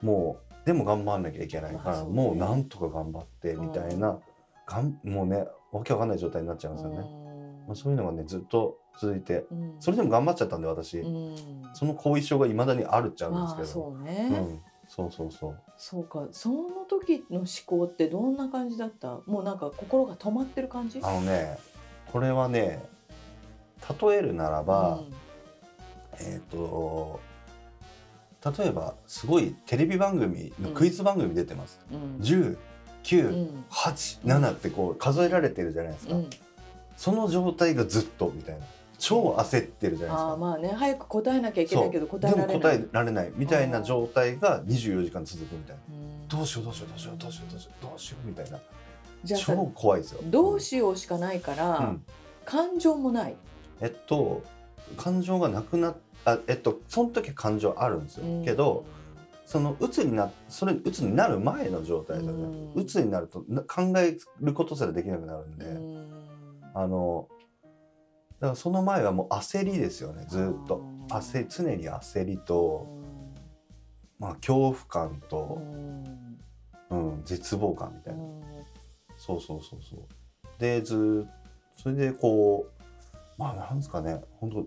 [0.00, 2.10] もうでも頑張んなきゃいけないから、うね。
[2.10, 4.18] もうなんとか頑張ってみたいな、
[4.66, 6.98] がんもうねわけわかんない状態になっちゃうんですよね、
[7.66, 9.76] まあ、そういうのがねずっと続いてうん。
[9.78, 11.36] それでも頑張っちゃったんで私、うん。
[11.74, 15.56] その後遺症がいまだにあるっちゃうんまあですけど、そうね、うん、そうそうそう。
[15.76, 16.26] そうか。
[16.32, 19.20] その時の思考ってどんな感じだった？
[19.26, 21.00] もうなんか心が止まってる感じ？
[21.02, 21.58] あのね
[22.10, 22.82] これはね
[24.00, 25.00] 例えるならば、
[26.20, 27.20] えっ、と
[28.44, 32.22] 例えばすごいテレビ番組のクイズ番組出てます、うん。
[32.22, 32.56] 10
[33.02, 33.64] 9、うん。
[33.70, 36.30] 8、7ってこう数えられてるじゃないですか、うん。
[36.96, 38.64] その状態がずっとみたいな。
[38.98, 40.32] 超焦ってるじゃないですあか。
[40.32, 40.36] あ。
[40.36, 42.48] まあね早く答えなきゃいけないけど答えられない。
[42.48, 45.82] でも答えられないみたいな状態が24時間続くみたいな。
[45.94, 46.28] うん。
[46.28, 48.58] どうしようどうしようどうしようどうしようどうしようどうしようみたいな。
[49.24, 50.20] じゃあさ超怖いですよ。
[50.24, 52.04] どうしようしかないから、うん。
[52.44, 53.36] 感情もない、
[53.80, 54.42] えっと
[54.96, 58.26] 感情がなくなっあえっとその時は感情あるんですよ。
[58.26, 58.44] うん。
[58.44, 58.84] けど
[59.46, 62.30] その鬱になそれ鬱になる前の状態だね。
[62.30, 62.72] うん。
[62.74, 66.08] 鬱になるとな考えることすらできなくなるんで、うん。
[66.74, 67.28] あの
[68.40, 70.82] だからその前はもう焦りですよねずーっと。
[71.08, 72.86] 焦常に焦りと、
[74.18, 76.38] まあ、恐怖感うと、ん。
[76.90, 78.42] うん、絶望感みたいな、うん。
[79.16, 80.00] そうそうそうそう。
[80.58, 81.26] でずー
[81.76, 82.82] それでこう
[83.38, 84.66] まあなんですかね本当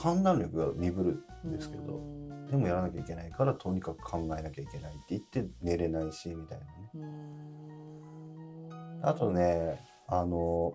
[0.00, 2.46] 判断力が鈍るんですけど、うん。
[2.46, 6.70] でもやらなきゃいけないからとにかく考えなきゃいけないって言って寝れないしみたいなね。
[6.94, 6.98] う
[8.98, 9.00] ん。
[9.02, 10.74] あとねあの、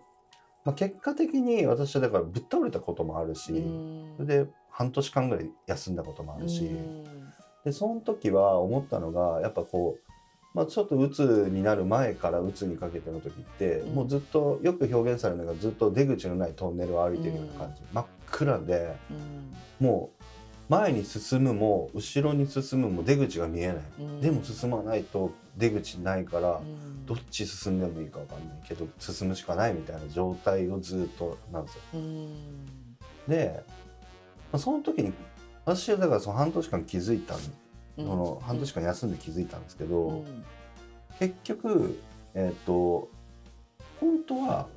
[0.66, 4.14] まあ、結果的に私はだからぶっ倒れたこともあるし、うん。
[4.18, 7.04] それで半年間ぐらい休んだこともあるし、うん。
[7.64, 10.12] でその時は思ったのがやっぱこう、
[10.54, 13.96] まあ、ちょっと鬱になる前から鬱にかけての時って、うん。
[13.96, 19.86] もうずっとよく表現されるのがずっと出口のないトンネルを歩いてるような感じ、真っ暗でうん。
[19.86, 20.24] もう
[20.70, 24.22] 前に進むも後ろに進むも出口が見えない、うん。
[24.22, 27.06] でも進まないと出口ないから、うん。
[27.06, 31.82] どっち進んでもいいか分かんないけど進むしかないみたいな状態をずっとなんですよ。
[31.96, 32.34] うん。
[33.28, 33.64] で、
[34.52, 35.12] まあ、その時に
[35.66, 37.36] 私はだからその半年間気づいた
[37.98, 40.44] その半年間休んで気づいたんですけど、うん。
[41.20, 42.00] 結局
[42.34, 43.10] えっ、と
[44.00, 44.68] 本当は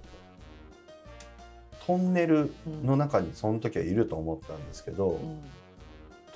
[1.86, 5.40] トンネルの中にその時はいると思ったんですけど、うん。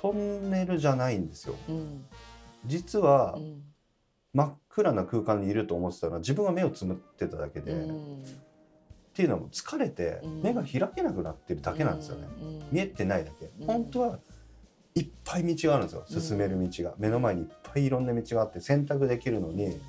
[0.01, 1.55] トンネルじゃないんですよ。
[1.67, 2.05] うん。
[2.65, 3.63] 実はうん。
[4.33, 8.25] 真っ暗な空間にいると思ってたのは自分が目をつむってただけで、っうん。
[9.13, 10.41] ていうのはもう疲れてうん。
[10.43, 12.63] 目が開けなくなってるだけなんですよね、うん。
[12.71, 13.65] 見えてないだけ、うん。
[13.65, 14.19] 本当は
[14.95, 16.21] いっぱい道があるんですよ。
[16.21, 19.79] 進める道が、目の前にいっぱいいろんな道があって選択できるのに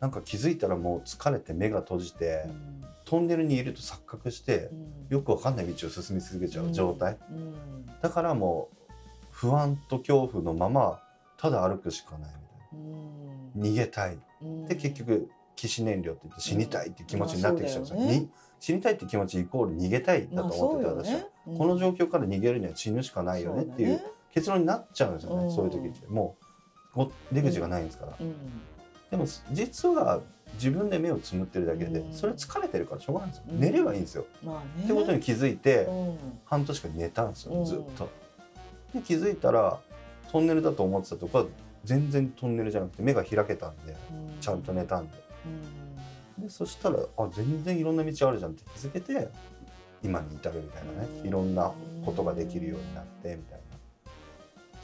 [0.00, 2.84] なんか気づいたらもう疲れて目が閉じて、うん。
[3.04, 5.16] トンネルにいると錯覚してうん。
[5.16, 7.86] よくわかんない道を進み続けちゃう状態、うん。
[8.00, 8.86] だからもう
[9.30, 11.00] 不安と恐怖のまま
[11.36, 12.30] ただ歩くしかない
[12.72, 13.68] みうんたいな。
[13.70, 14.18] 逃げたい。
[14.42, 14.66] うん。
[14.66, 17.82] で結局起死燃料って言って死にたいって気持ちになってきちゃうん。
[17.82, 18.18] ですよ,、ね。
[18.20, 18.30] に
[18.60, 21.20] 死にたいって気持ちイコール逃げたいだと思ってて、まあ私は、
[21.56, 24.00] この状況から逃げるには死ぬしかないよねっていう
[24.32, 26.06] 結論になっちゃうんですよね、うんそういう時って。
[26.08, 26.36] も
[26.94, 28.12] うご出口がないんですから、
[29.10, 30.20] でも実は
[30.54, 32.12] 自分で目をつむってるだけで、うん。
[32.12, 33.60] それは疲れてるからしょうがないんですよ、うん。
[33.60, 34.84] 寝ればいいんですよ、うんまあね。
[34.84, 36.18] ってことに気づいて、うん。
[36.44, 37.64] 半年間寝たんですよ、うん。
[37.64, 38.08] ずっと。
[38.94, 39.78] で気づいたら
[40.30, 41.46] トンネルだと思ってたとこは
[41.84, 44.40] 全然トンネルじゃなくて目が開けたんでうん。
[44.40, 45.12] ちゃんと寝たんで。
[46.38, 46.44] うん。
[46.44, 49.28] でそしたらあ全然いろんな道あるじゃんって気づけて
[50.02, 51.28] 今に至るみたいなねうん。
[51.28, 51.72] いろんな
[52.04, 53.67] ことができるようになってみたいな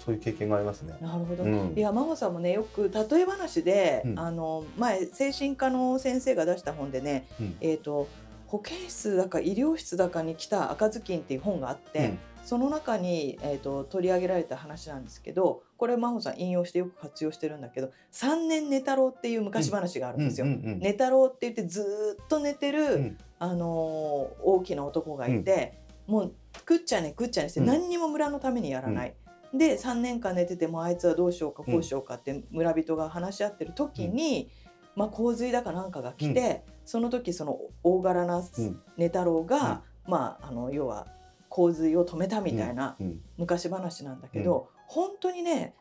[0.05, 0.95] そういう経験がありますね。
[1.01, 1.73] なるほど、うん。
[1.77, 4.19] いやママさんもねよく例え話で、うん。
[4.19, 7.57] あの前精神科の先生が出した本でね、うん。
[7.61, 8.09] えっ、と
[8.47, 12.19] 保健室だか医療室だかに来た赤ずきんっていう本があって、うん。
[12.45, 20.47] その中に、えー、と取り上げられた話なんですけどこれ真帆さん引用してよく活用してるんだけど「三年寝太郎」っていう昔話があるんですよ。
[20.47, 23.19] 寝太郎って言ってずーっと寝てる、うん。
[23.39, 27.67] あのー大きな男がいて、もう食っちゃね食っちゃねしてうん。
[27.67, 29.15] 何にも村のためにやらない。
[29.57, 34.51] で3年間寝ててもあいつはどうしようかこうしようかって村人が話し合ってる時に、
[34.97, 38.81] まあ、洪水だかなんかが来て、その時その大柄なうん。
[38.97, 41.07] 寝太郎が、まあ、あの要は
[41.49, 43.21] 洪水を止めたみたいなうん。
[43.39, 45.75] 昔話なんだけど、本当にね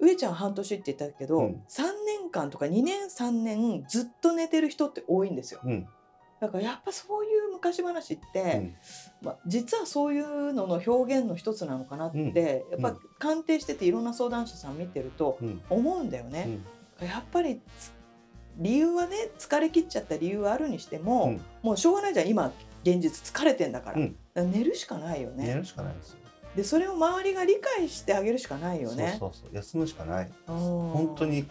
[0.00, 1.46] 上ちゃん半年って言ったけど、うん。
[1.68, 5.60] 3年間とか2年3年ずっと寝てる人って多いんですよ。
[5.64, 5.86] うん。
[6.40, 8.74] だからやっぱそういう昔話って、うん
[9.22, 12.82] まあ、実はそういうのの表現の一つなのかなって、うん。
[12.82, 15.60] やっぱ鑑定してていろんな相談者さん見てるとうん。
[15.70, 16.58] 思うんだよね。
[17.00, 17.92] やっぱりつ
[18.58, 21.40] 理由はね疲れ切っちゃった理由はあるにしても、うん。
[21.62, 22.52] もうしょうがないじゃん今
[22.84, 24.52] 現実疲れてんだから,、うん。
[24.52, 25.46] 寝るしかないよね。
[25.46, 26.18] 寝るしかないですよ。
[26.56, 29.16] でそれを周りが理解してあげるしかないよね。
[29.18, 29.56] そうそうそう。
[29.56, 30.30] 休むしかない。
[30.46, 31.46] 本本当に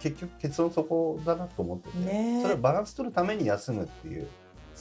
[0.00, 2.38] 結局結論そこだなと思ってて、ね。
[2.40, 4.22] えそれはバランス取るために休むっていう。
[4.22, 4.28] で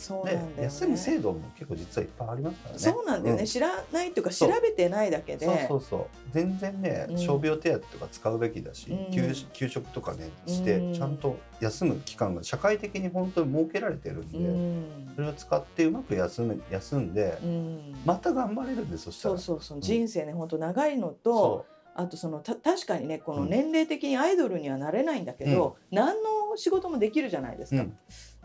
[0.02, 0.64] そうなんだよね。
[0.64, 2.80] 休む制度も結構実はいっぱいありますからね。
[2.80, 4.26] そうなんだよね、う知らないっていう。
[4.26, 5.46] か調べてないだけで。
[5.46, 6.06] そうそうそう。
[6.32, 7.16] 全然ね、うん。
[7.16, 9.12] 傷病手当とか使うべきだし、うん。
[9.12, 10.94] 休休職とかねして、うん。
[10.94, 15.12] ちゃんと休む期間が社会的に本当に設けられてるんで、うん。
[15.16, 17.96] それを使ってうまく休む休んで、うん。
[18.06, 19.82] また頑張れるんでそしたらそうそうそう。
[19.82, 23.50] 人生ね本当長いのと、あとそのた確かにねこのうん。
[23.50, 27.98] 年齢的にアイドルにはなれないんだけど、何の仕事もできるじゃないですか、うん。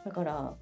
[0.05, 0.55] だから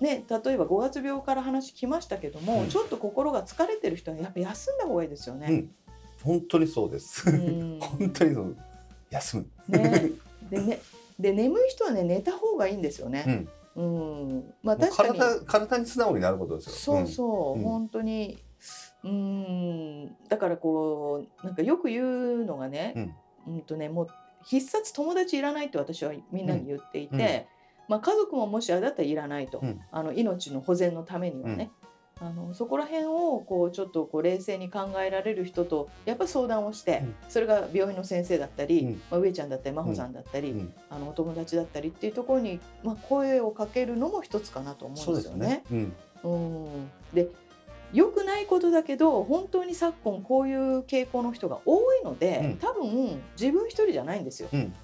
[0.00, 2.68] ね、例えば5月病から話来ましたけども、うん。
[2.68, 5.46] ちょっと心が疲れてる人はやっぱ休んだ方がいいですよね。
[5.50, 5.70] うん。
[6.22, 7.28] 本当にそうです。
[7.28, 7.78] うん。
[7.82, 8.56] 本当にそう。
[9.10, 9.46] 休む。
[9.68, 10.10] ね。
[10.50, 10.78] でね
[11.18, 13.24] で眠い人はね寝た方がいいんですよね。
[13.26, 13.48] うん。
[13.78, 13.82] う
[14.34, 15.18] ん、まあ確かに。
[15.18, 16.72] 体体に素直になることですよ。
[16.72, 17.64] そうそう、うん。
[17.64, 18.38] 本当に。
[19.04, 20.16] うん。
[20.28, 22.04] だからこうなんかよく言
[22.42, 23.14] うのがね、
[23.46, 24.08] うん、とねもう
[24.44, 27.48] 必殺友達いらないって私はみんなに言っていて、
[27.88, 31.70] まあ、家族ももしあれだったらいらないと、うんあの命の保全のためにはね、
[32.20, 45.64] あのそこら辺をこうちょっとこう冷静に考えられる人とやっぱ相談をして、うんそれが病院の先生だったり、うんまあ、上ちゃんだったり真帆さんだったり、うんあのお友達だったりっていうところに、まあ、声をかけるのも一つかなと思そううんですすよね。。
[45.70, 45.92] うん。
[46.24, 47.28] うんで
[47.92, 54.48] 良くないことだけど本当に昨今こういう傾向の人が多いので、うん多分自分一人じゃないんですよ。
[54.52, 54.74] うん。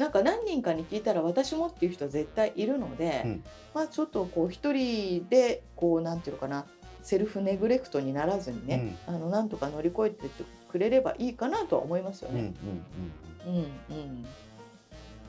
[0.00, 6.66] うん、なんか何人かに聞いたら私もっていう人は絶対いるので、うんまあちょっとこう一人でこうなんていうのかな
[7.02, 10.28] セルフネグレクトにならずにね、あのなんとか乗り越えて
[10.70, 12.38] くれればいいかなとは思いますようん。
[12.38, 12.44] うん。
[12.44, 12.54] ね。
[13.46, 14.26] うんうん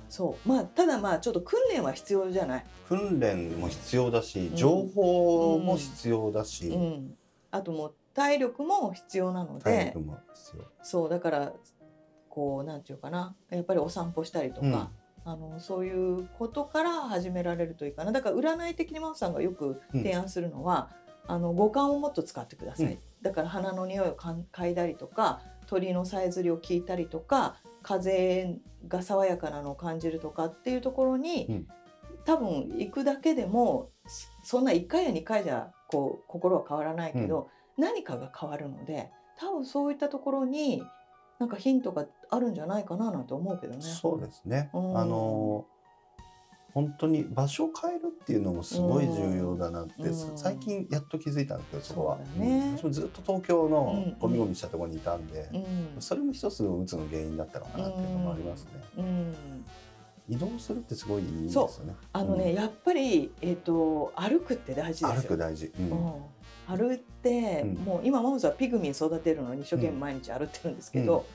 [0.09, 2.65] そうまあただまあちょっと訓練は必要じゃない。
[2.89, 7.13] 訓練も必要だし、ん情報も必要だし、うん、
[7.49, 10.63] あともう体力も必要なので体力も必要。
[10.83, 11.53] そうだから
[12.31, 14.89] こうなんていうかなやっぱりお散歩したりとか、
[15.23, 18.11] あのそういうことから始められるといいかな。
[18.11, 20.89] だから占い的に真央さんがよく提案するのは、
[21.27, 22.99] あの五感をもっと使ってください、うん。
[23.21, 31.67] だから花の匂いを嗅いだりとか鳥のさえずりを聞いたりとか風が爽やかなのを感じるとかっていうところに、うん。
[32.23, 33.89] 多分行くだけでも
[34.43, 40.83] そんな1回や2回じゃこう心は変わらないけど、何かが変わるので多分そういったところに
[41.41, 43.81] なんかヒントがあるんじゃないかななんて思うけどね。
[43.81, 44.69] そうですね。
[44.75, 44.95] うん。
[44.95, 45.65] あの
[46.71, 50.37] 本当に場所を変えるっていうのもすごい重要だなって、うん。
[50.37, 52.17] 最近やっと気づいたんですけどそこは。
[52.17, 55.95] ねうん私もずっと東京のうんゴミゴミしたところにいたんで、うん。
[55.99, 59.35] それも一つのうつの原因だったのかなっていうのもありますね、うん、
[60.29, 61.95] 移動するってすごいいいですよね。
[62.13, 62.53] あのね、うん。
[62.53, 65.21] やっぱり、えー、と歩くって大事ですよ。
[65.23, 66.13] 歩く大事、うん
[66.71, 66.77] うん。
[66.77, 71.25] 歩いて、うんもう今マモさんはピグミン育てるのに一生懸命毎日歩ってるんですけど、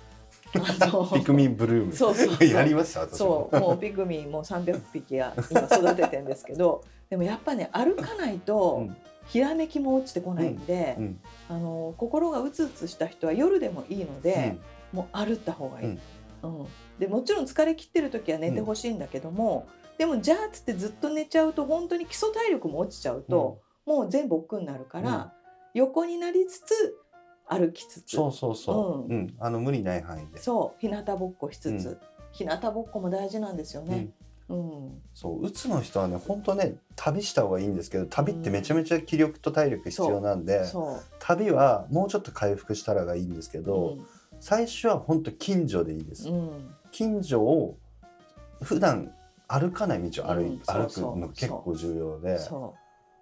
[1.14, 1.92] ピクミンブルーム。
[1.92, 2.35] そうそう。
[2.35, 3.49] そうやりました私も。
[3.51, 8.96] そうもうピグミンもう300匹や今育ててるんですけどでもやっぱね歩かないと、うん。
[9.29, 11.20] ひらめきも落ちてこないんで、うん。
[11.49, 14.57] あの心がうつうつした人は夜でもいいので、
[14.92, 15.99] もう歩った方がいい、うん。
[17.01, 19.66] でもちろん疲れ切ってる時は寝てほしいんだけども、
[19.99, 25.31] でもじゃあっつってずっと寝ちゃうと本当に基礎体力も落ちちゃうと、もう全部億劫になるから、うん。
[25.75, 26.96] 横になりつつ
[27.49, 28.16] 歩きつつ。
[28.16, 29.35] そうそうそう、ううん。
[29.38, 30.38] あの無理ない範囲で。
[30.40, 30.81] そう。
[30.81, 31.99] 日向ぼっこしつつ、うん。
[32.33, 34.09] 日向ぼっこも大事なんですよね。
[34.49, 35.03] うん。
[35.14, 35.44] そう。
[35.44, 40.64] うつの人はね本当ね旅した方がいいんですけど旅ってめちゃめちゃ気力と体力必要なんで、
[41.18, 43.96] 旅はもうちょっと回復したらがいいんですけど、
[44.40, 46.49] 最初は本当近所でいいです、うん。
[46.49, 47.77] うん近所を
[48.62, 49.12] 普段
[49.49, 50.59] 歩かない道を歩い、うん。
[50.61, 52.75] 歩くの結構重要でそ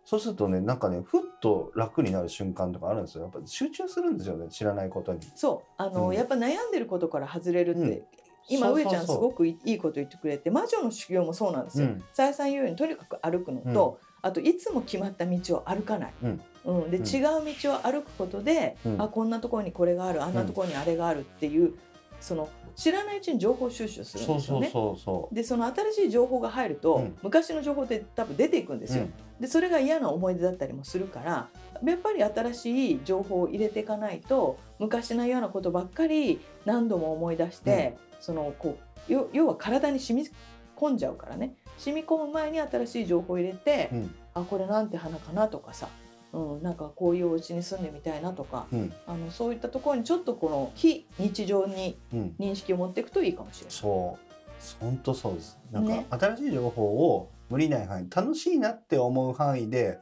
[0.04, 3.22] そうするとねなんかねふっと楽になる瞬間とかあるんですよ。
[3.22, 5.18] やっぱ集中するんですよね知らないことに。
[5.18, 5.72] うそう。
[5.78, 6.14] あの、うん。
[6.14, 8.02] やっぱ悩んでることから外れるって、うん。
[8.48, 11.88] 今上ちゃんすごくいいいこと言ってくれて魔女の修行もそうなんですよ。
[11.88, 12.04] うん。
[12.12, 16.40] さやさん言うようにとにかく歩くのと、あといつも決まった道を歩かない、うん。
[16.64, 16.90] うん。
[16.90, 17.06] でうん。
[17.06, 19.00] 違う道を歩くことで、うん。
[19.02, 21.72] あこんなところにこれがあるあんなところにあれがあるっていう、
[22.20, 24.96] その知らないうちに情報収集するんそうそうですよね。
[24.96, 28.88] そうそでその新しい情報が入ると、うん昔の情報って多分出ていくんでう。
[28.88, 29.06] すよ。
[29.40, 31.48] でそれが嫌な思い出だったりもするから
[31.84, 40.28] やっぱり新しい情報を入れていかないと昔の嫌なことばっかり何度も思い出して、そのこうよ要は体に染み
[40.76, 45.88] 込んじゃうからね染み込む前に新しい情報を入れて、うんあこれなんて花かなとかさ、
[46.34, 48.92] うん、なんかこういうお家に住んでみたいなとかうん。
[49.06, 52.34] あのそういったところにちょっとこの非日常にうん。
[52.38, 53.72] 認識を持っていくといいかもしれない。
[53.72, 54.34] そう。
[54.80, 55.58] 本当そうです。
[55.70, 56.06] なんかね。
[56.10, 59.98] 新しい情報を無理ない範囲楽しいなって思う範囲で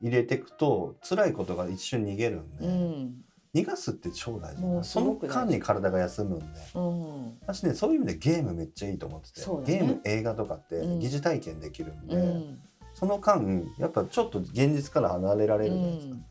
[0.00, 3.14] 入れていくと辛いことが一瞬逃げるんで、うん。
[3.54, 6.46] 逃がすって超大事その間に体が休むんで。
[6.74, 7.38] うん。
[7.42, 9.56] 私ねそういう意味でゲームめっちゃいいと思ってて、ね。
[9.66, 12.60] ゲーム映画とかってうん疑似体験できるんで、うん
[12.96, 16.24] その間やっぱちょっと現実から離れられるじゃないですか、うん。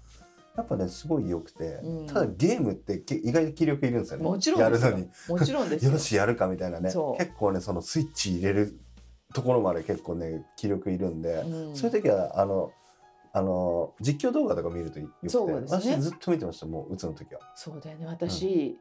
[0.58, 2.08] やっぱねすごい良くて、うん。
[2.08, 4.24] ただゲームってけ意外と気力いるんですよね。
[4.24, 5.08] もちろんやるのに。
[5.30, 5.92] もちろんですよ。
[5.92, 6.92] よしやるかみたいなね。
[7.20, 8.80] 結構ねそのスイッチ入れる
[9.36, 11.76] ところまで結構ね気力いるんで、うん。
[11.76, 12.72] そういう時はあの
[13.32, 15.54] あの実況動画とか見るとよくて、ね。
[15.70, 17.42] 私ずっと見てましたもう打つの時は。
[17.54, 18.08] そうだよね。
[18.08, 18.76] 私、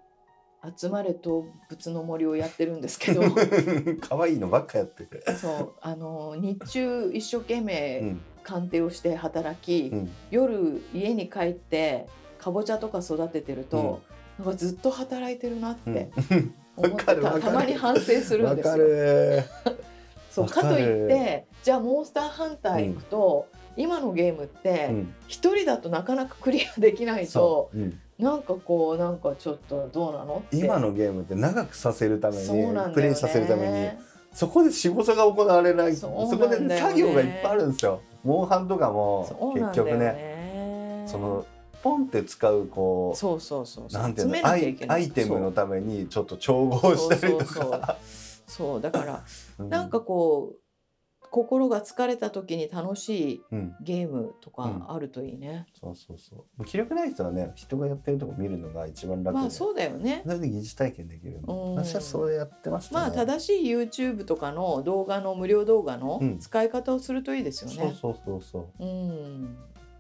[0.77, 3.23] 集まれ動物の森をやってるんですけど。
[4.01, 5.23] 可愛いのばっかやってる。
[5.37, 8.21] そうあの日中一生懸う命ん。
[8.43, 10.11] 鑑定をして働き、うん。
[10.31, 12.07] 夜家に帰って
[12.39, 14.03] かぼちゃとか育ててると、
[14.39, 15.95] なんかずっと働いてるなっうん。
[15.95, 16.11] て
[16.77, 17.43] 思ってわかるわかる。
[17.43, 18.77] たたまに反省するんですよ。
[18.77, 19.43] る。
[20.31, 23.47] そうわかといってじゃあモンスターハンター行くと、
[23.77, 25.15] 今のゲームってうん。
[25.27, 27.99] 一人だとなかなかクリアできないとそう、うん。
[28.19, 30.57] なんかこうなんかちょっとどうなのって。
[30.57, 32.75] 今のゲームって長くさせるためにね。
[32.95, 33.91] プレイさせるために
[34.33, 38.01] そこで仕事が行われないそこで作業がいっぱいあるんですよ。
[38.25, 39.99] モンハンとかも結局ね。
[39.99, 41.47] ねその
[41.83, 47.99] ポンって使うこうそうそうそうなんていうのアイアイテムのためにちょっと調合したりとか。
[48.47, 49.23] そうだから
[49.59, 50.64] うなんかこう
[51.35, 53.75] 心が疲れた時に楽しいうん。
[53.81, 54.81] ゲームとうん。
[54.81, 56.65] かあるといいね、そうそうそう。
[56.65, 60.23] 気力ない人はね人がやってるとこ見るのが一番楽で、まあそうだよね。
[60.25, 61.75] それで疑似体験できるうん。
[61.75, 63.01] 私はそれやってましたね。
[63.17, 66.39] まあ正しい YouTube とかの動画の無料動画のうん。
[66.39, 67.95] 使い方をするといいですよね。
[68.01, 68.85] そうそうそうそう。
[68.85, 69.57] うん。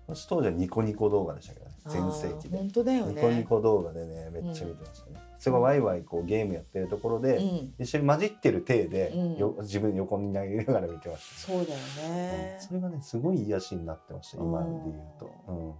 [0.06, 1.72] 私当時はニコニコ動画でしたけどね。
[1.88, 2.58] 全盛期で。
[2.58, 3.42] 本当だよニコニね。
[3.42, 7.74] コ動画でねめっちゃ見てましたね、それがワイワイこうゲームやってるところで、うん。
[7.78, 9.36] 一緒に混じってる体で、うん。
[9.36, 11.78] よ自分横に投げながら見てました、そうだよ
[12.08, 12.56] ね。
[12.58, 15.74] それがねすごい癒しになってました今で言うと、うん。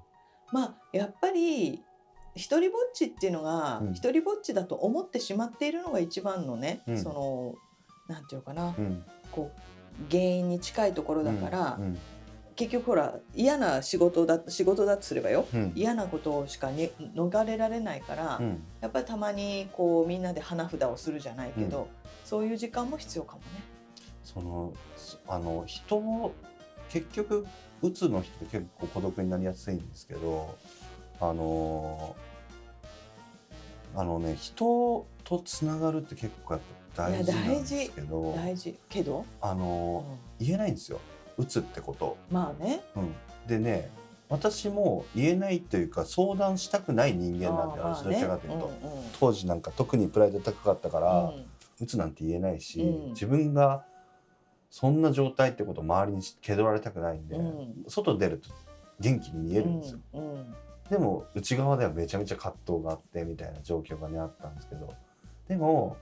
[0.53, 1.83] まあやっぱり
[2.35, 3.93] 一人ぼっちっていうのがうん。
[3.95, 6.99] 一人ぼっちだと思ってしまっているのが一番のね、うん。
[7.03, 7.55] その
[8.07, 9.03] なんていうのかな、うん。
[9.33, 9.61] こう
[10.11, 11.99] 原因に近いところだから、うん
[12.57, 15.73] 結局ほら嫌な仕事だ仕事だとすればようん。
[15.75, 18.63] 嫌なことしかに逃れられないから、うん。
[18.81, 21.87] やっぱりたまにこうみんなで花札をするじゃないけど、うん。
[22.25, 23.47] そういう時間も必要かもね。
[24.23, 26.35] そのそあの人を
[26.89, 27.47] 結局
[27.83, 30.57] うつの人って結構孤独になりやすいんですけど
[31.21, 32.17] あの
[33.95, 36.59] あのね人とつながるって結構
[36.97, 38.79] 大事なんですけど大事。
[38.89, 40.05] けど、あうの
[40.41, 40.45] ん。
[40.45, 41.01] 言えないんですよ
[41.37, 42.17] うつってこと。
[42.31, 42.83] まあね。
[42.97, 43.15] うん、
[43.47, 43.91] でね
[44.29, 49.05] 私も言えないというか相談したくない人間なんで私どちらかというと、うんうん。
[49.21, 51.45] 当時なんか特にプライド高かったから、うん。
[51.81, 53.09] うつなんて言えないし、うん。
[53.11, 53.85] 自分が
[54.71, 57.85] そんな状態ってことを周りに気取られたくないんで、うん。
[57.87, 58.51] 外出ると
[58.99, 60.21] 元気に見えるんですよ、うん。
[60.21, 60.55] うん。
[60.89, 64.93] でも内側ではめちゃめちゃ葛藤があってみたいな状況がねあったんですけど。
[65.49, 65.97] でも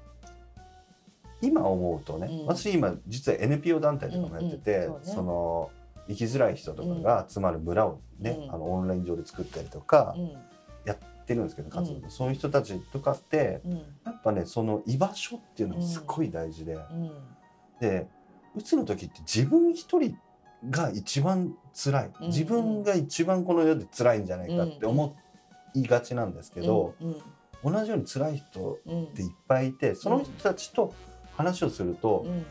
[1.42, 2.46] 今思うとね、うん。
[2.46, 5.12] 私今実は NPO 団体とかもやってて、うんうんそうね。
[5.14, 5.70] その
[6.08, 8.54] 生きづらい人とかが集まる村をね、うん。
[8.54, 10.32] あのオンライン上で作ったりとかうん。
[10.84, 12.10] やってるんですけど活動、うん。
[12.10, 13.72] そういう人たちとかってうん。
[13.72, 17.10] やっぱねその居場所っていうのがすごい大事で、うん。
[17.80, 18.06] で
[18.54, 20.16] うつの時って自分一人
[20.70, 25.16] が一番辛い、うん自分が一番この世で辛いんじゃないかって思
[25.74, 27.16] いがちなんですけど、うん
[27.64, 29.04] 同じように辛い人うん。
[29.04, 30.92] っていっぱいいてその人たちと
[31.36, 32.44] 話をすると、うん。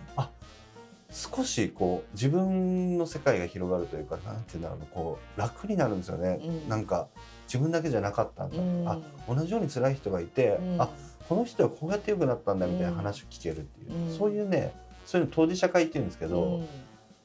[1.14, 6.70] 少しこう自分の世界が広がるというかなんていうんだろうなこう楽になるんですよね、うん。
[6.70, 7.10] なんか
[7.48, 8.88] 自分だけじゃなかったんだ、うん。
[8.88, 10.82] あ同じように辛い人がいて、うん。
[10.82, 10.90] あ
[11.28, 14.18] この人はこうやって良くなったんだみたいな話を聞けるっていう、うん。
[14.18, 14.74] そういうね
[15.06, 16.68] そういうの当事者会っていうんですけど、うん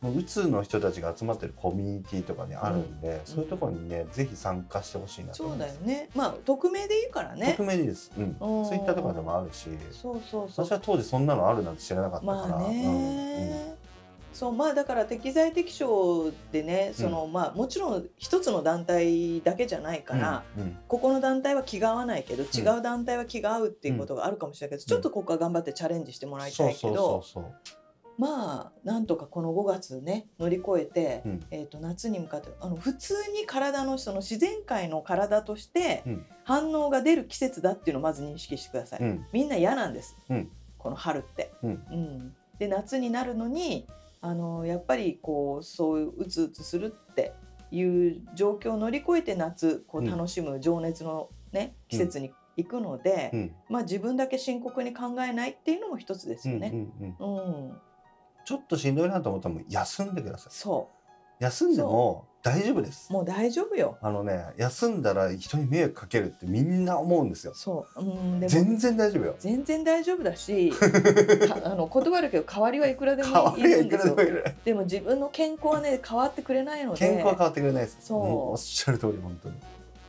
[0.07, 5.59] もううつの人たちが集まってるコミュニティとかにあるんで、そういうところにねぜひ参加してほしいなとそう。
[5.59, 6.09] だよね。
[6.15, 7.55] まあ匿名でいいからね。
[7.57, 9.69] 匿名でいいです、うん、うんそういったところでもあるし。
[9.91, 10.67] そうそうそう。
[10.67, 13.77] 私は当時そんなのあるなんて知らなかったから、まあね、うん
[14.33, 20.79] そうまあだから適材適所でねその、まあもちろん一つの団体だけじゃないから、うんうん。
[20.89, 27.55] ここの団体は気が合わないけど違う団体は気が合うっていうことがあるかもしれないけど、ちょっとここは頑張ってチャレンジしてもらいたいけど、そうそうそう
[28.19, 31.47] まあなんとかこの5月ね乗り越えて、うん。
[31.51, 36.27] えー、と夏に向かってあの普通に体のその自然界の体としてうん。
[36.45, 38.99] 反応が出る季節だっていうのをまず認識してください。
[39.01, 39.27] そう、うん。
[39.33, 40.51] みんな嫌なんです、うん。
[40.79, 41.53] この春って。
[41.63, 41.71] うん。
[41.91, 42.37] うん。
[42.59, 43.87] で夏になるのに
[44.21, 47.35] あのやっぱりこうそういううつうつするって
[47.71, 50.11] いう状況を乗り越えて夏こううん。
[50.11, 53.55] 楽しむ情熱の、ね季節に行くので、うん。
[53.69, 56.89] まあ、自分だけ深刻に考えないっていうのも一つですよね。
[57.19, 57.73] うん
[58.47, 60.53] ちょっとしんどいなと思ったらもう休んでください。
[60.55, 60.89] そ
[61.41, 63.09] 休んでも大丈夫です。
[63.11, 63.99] うもう大丈夫よ。
[64.01, 67.53] あのね休んだら人に迷惑かけるってみんな思うんですよ。
[67.55, 68.49] そう、うん、でも。
[68.49, 69.35] 全然大丈夫よ。
[69.41, 70.71] 全然大丈夫だし
[71.49, 74.55] かあの断るけど代わりはいくらで変もいわりがいくですよらでもいる。
[74.65, 77.01] でも自分の健康はね変わってくれないので。
[77.01, 77.99] 健康は変わってくれないです。
[78.01, 78.19] そう。
[78.19, 78.23] ん
[78.53, 79.57] おっしゃる通り本当に。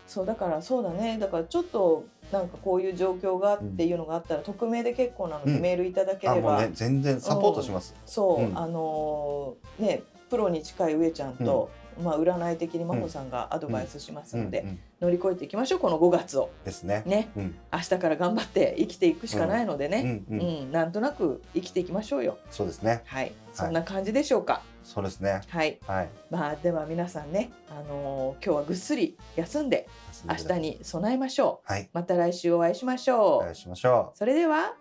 [0.05, 1.17] そうだからそうだね。
[1.19, 5.61] だからちょっとなんかこういう状況がっていうのがあったら、匿名で結構なのでうん。
[5.61, 7.95] メールいただければ、あもうね全然サポートします。
[8.05, 8.57] そう、うん。
[8.57, 11.69] あのーねプロに近い上ちゃんと、
[12.03, 14.65] まあ、占い的に真帆さんがアドバイスしますので、
[14.99, 16.49] 乗り越えていきましょうこの5月を。
[16.65, 17.03] ですね。
[17.05, 17.29] ね。
[17.37, 17.55] うん。
[17.71, 20.37] 明日から頑張って生きていくしかないのでね、うん。
[20.37, 20.69] ううん。
[20.69, 20.71] ん。
[20.73, 22.37] なんとなく生きていきましょうよ。
[22.51, 23.03] そうですね。
[23.05, 23.31] はい。
[23.53, 24.61] そんな感じでしょうか。
[24.83, 25.41] そうですね。
[25.47, 26.09] はい、はい。
[26.29, 29.87] まあでは皆さんね、あのー今日はぐっすり休んで
[30.25, 31.89] 明日に備えましょうはい。
[31.93, 34.73] また来週お会いしましょうお会いしましょそれでは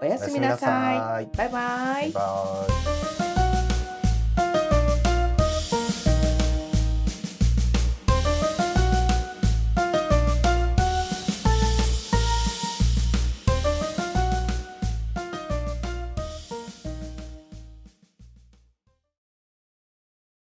[0.00, 0.18] おやう。
[0.18, 2.66] すみなさいバイバイバイバ
[3.22, 3.25] イ。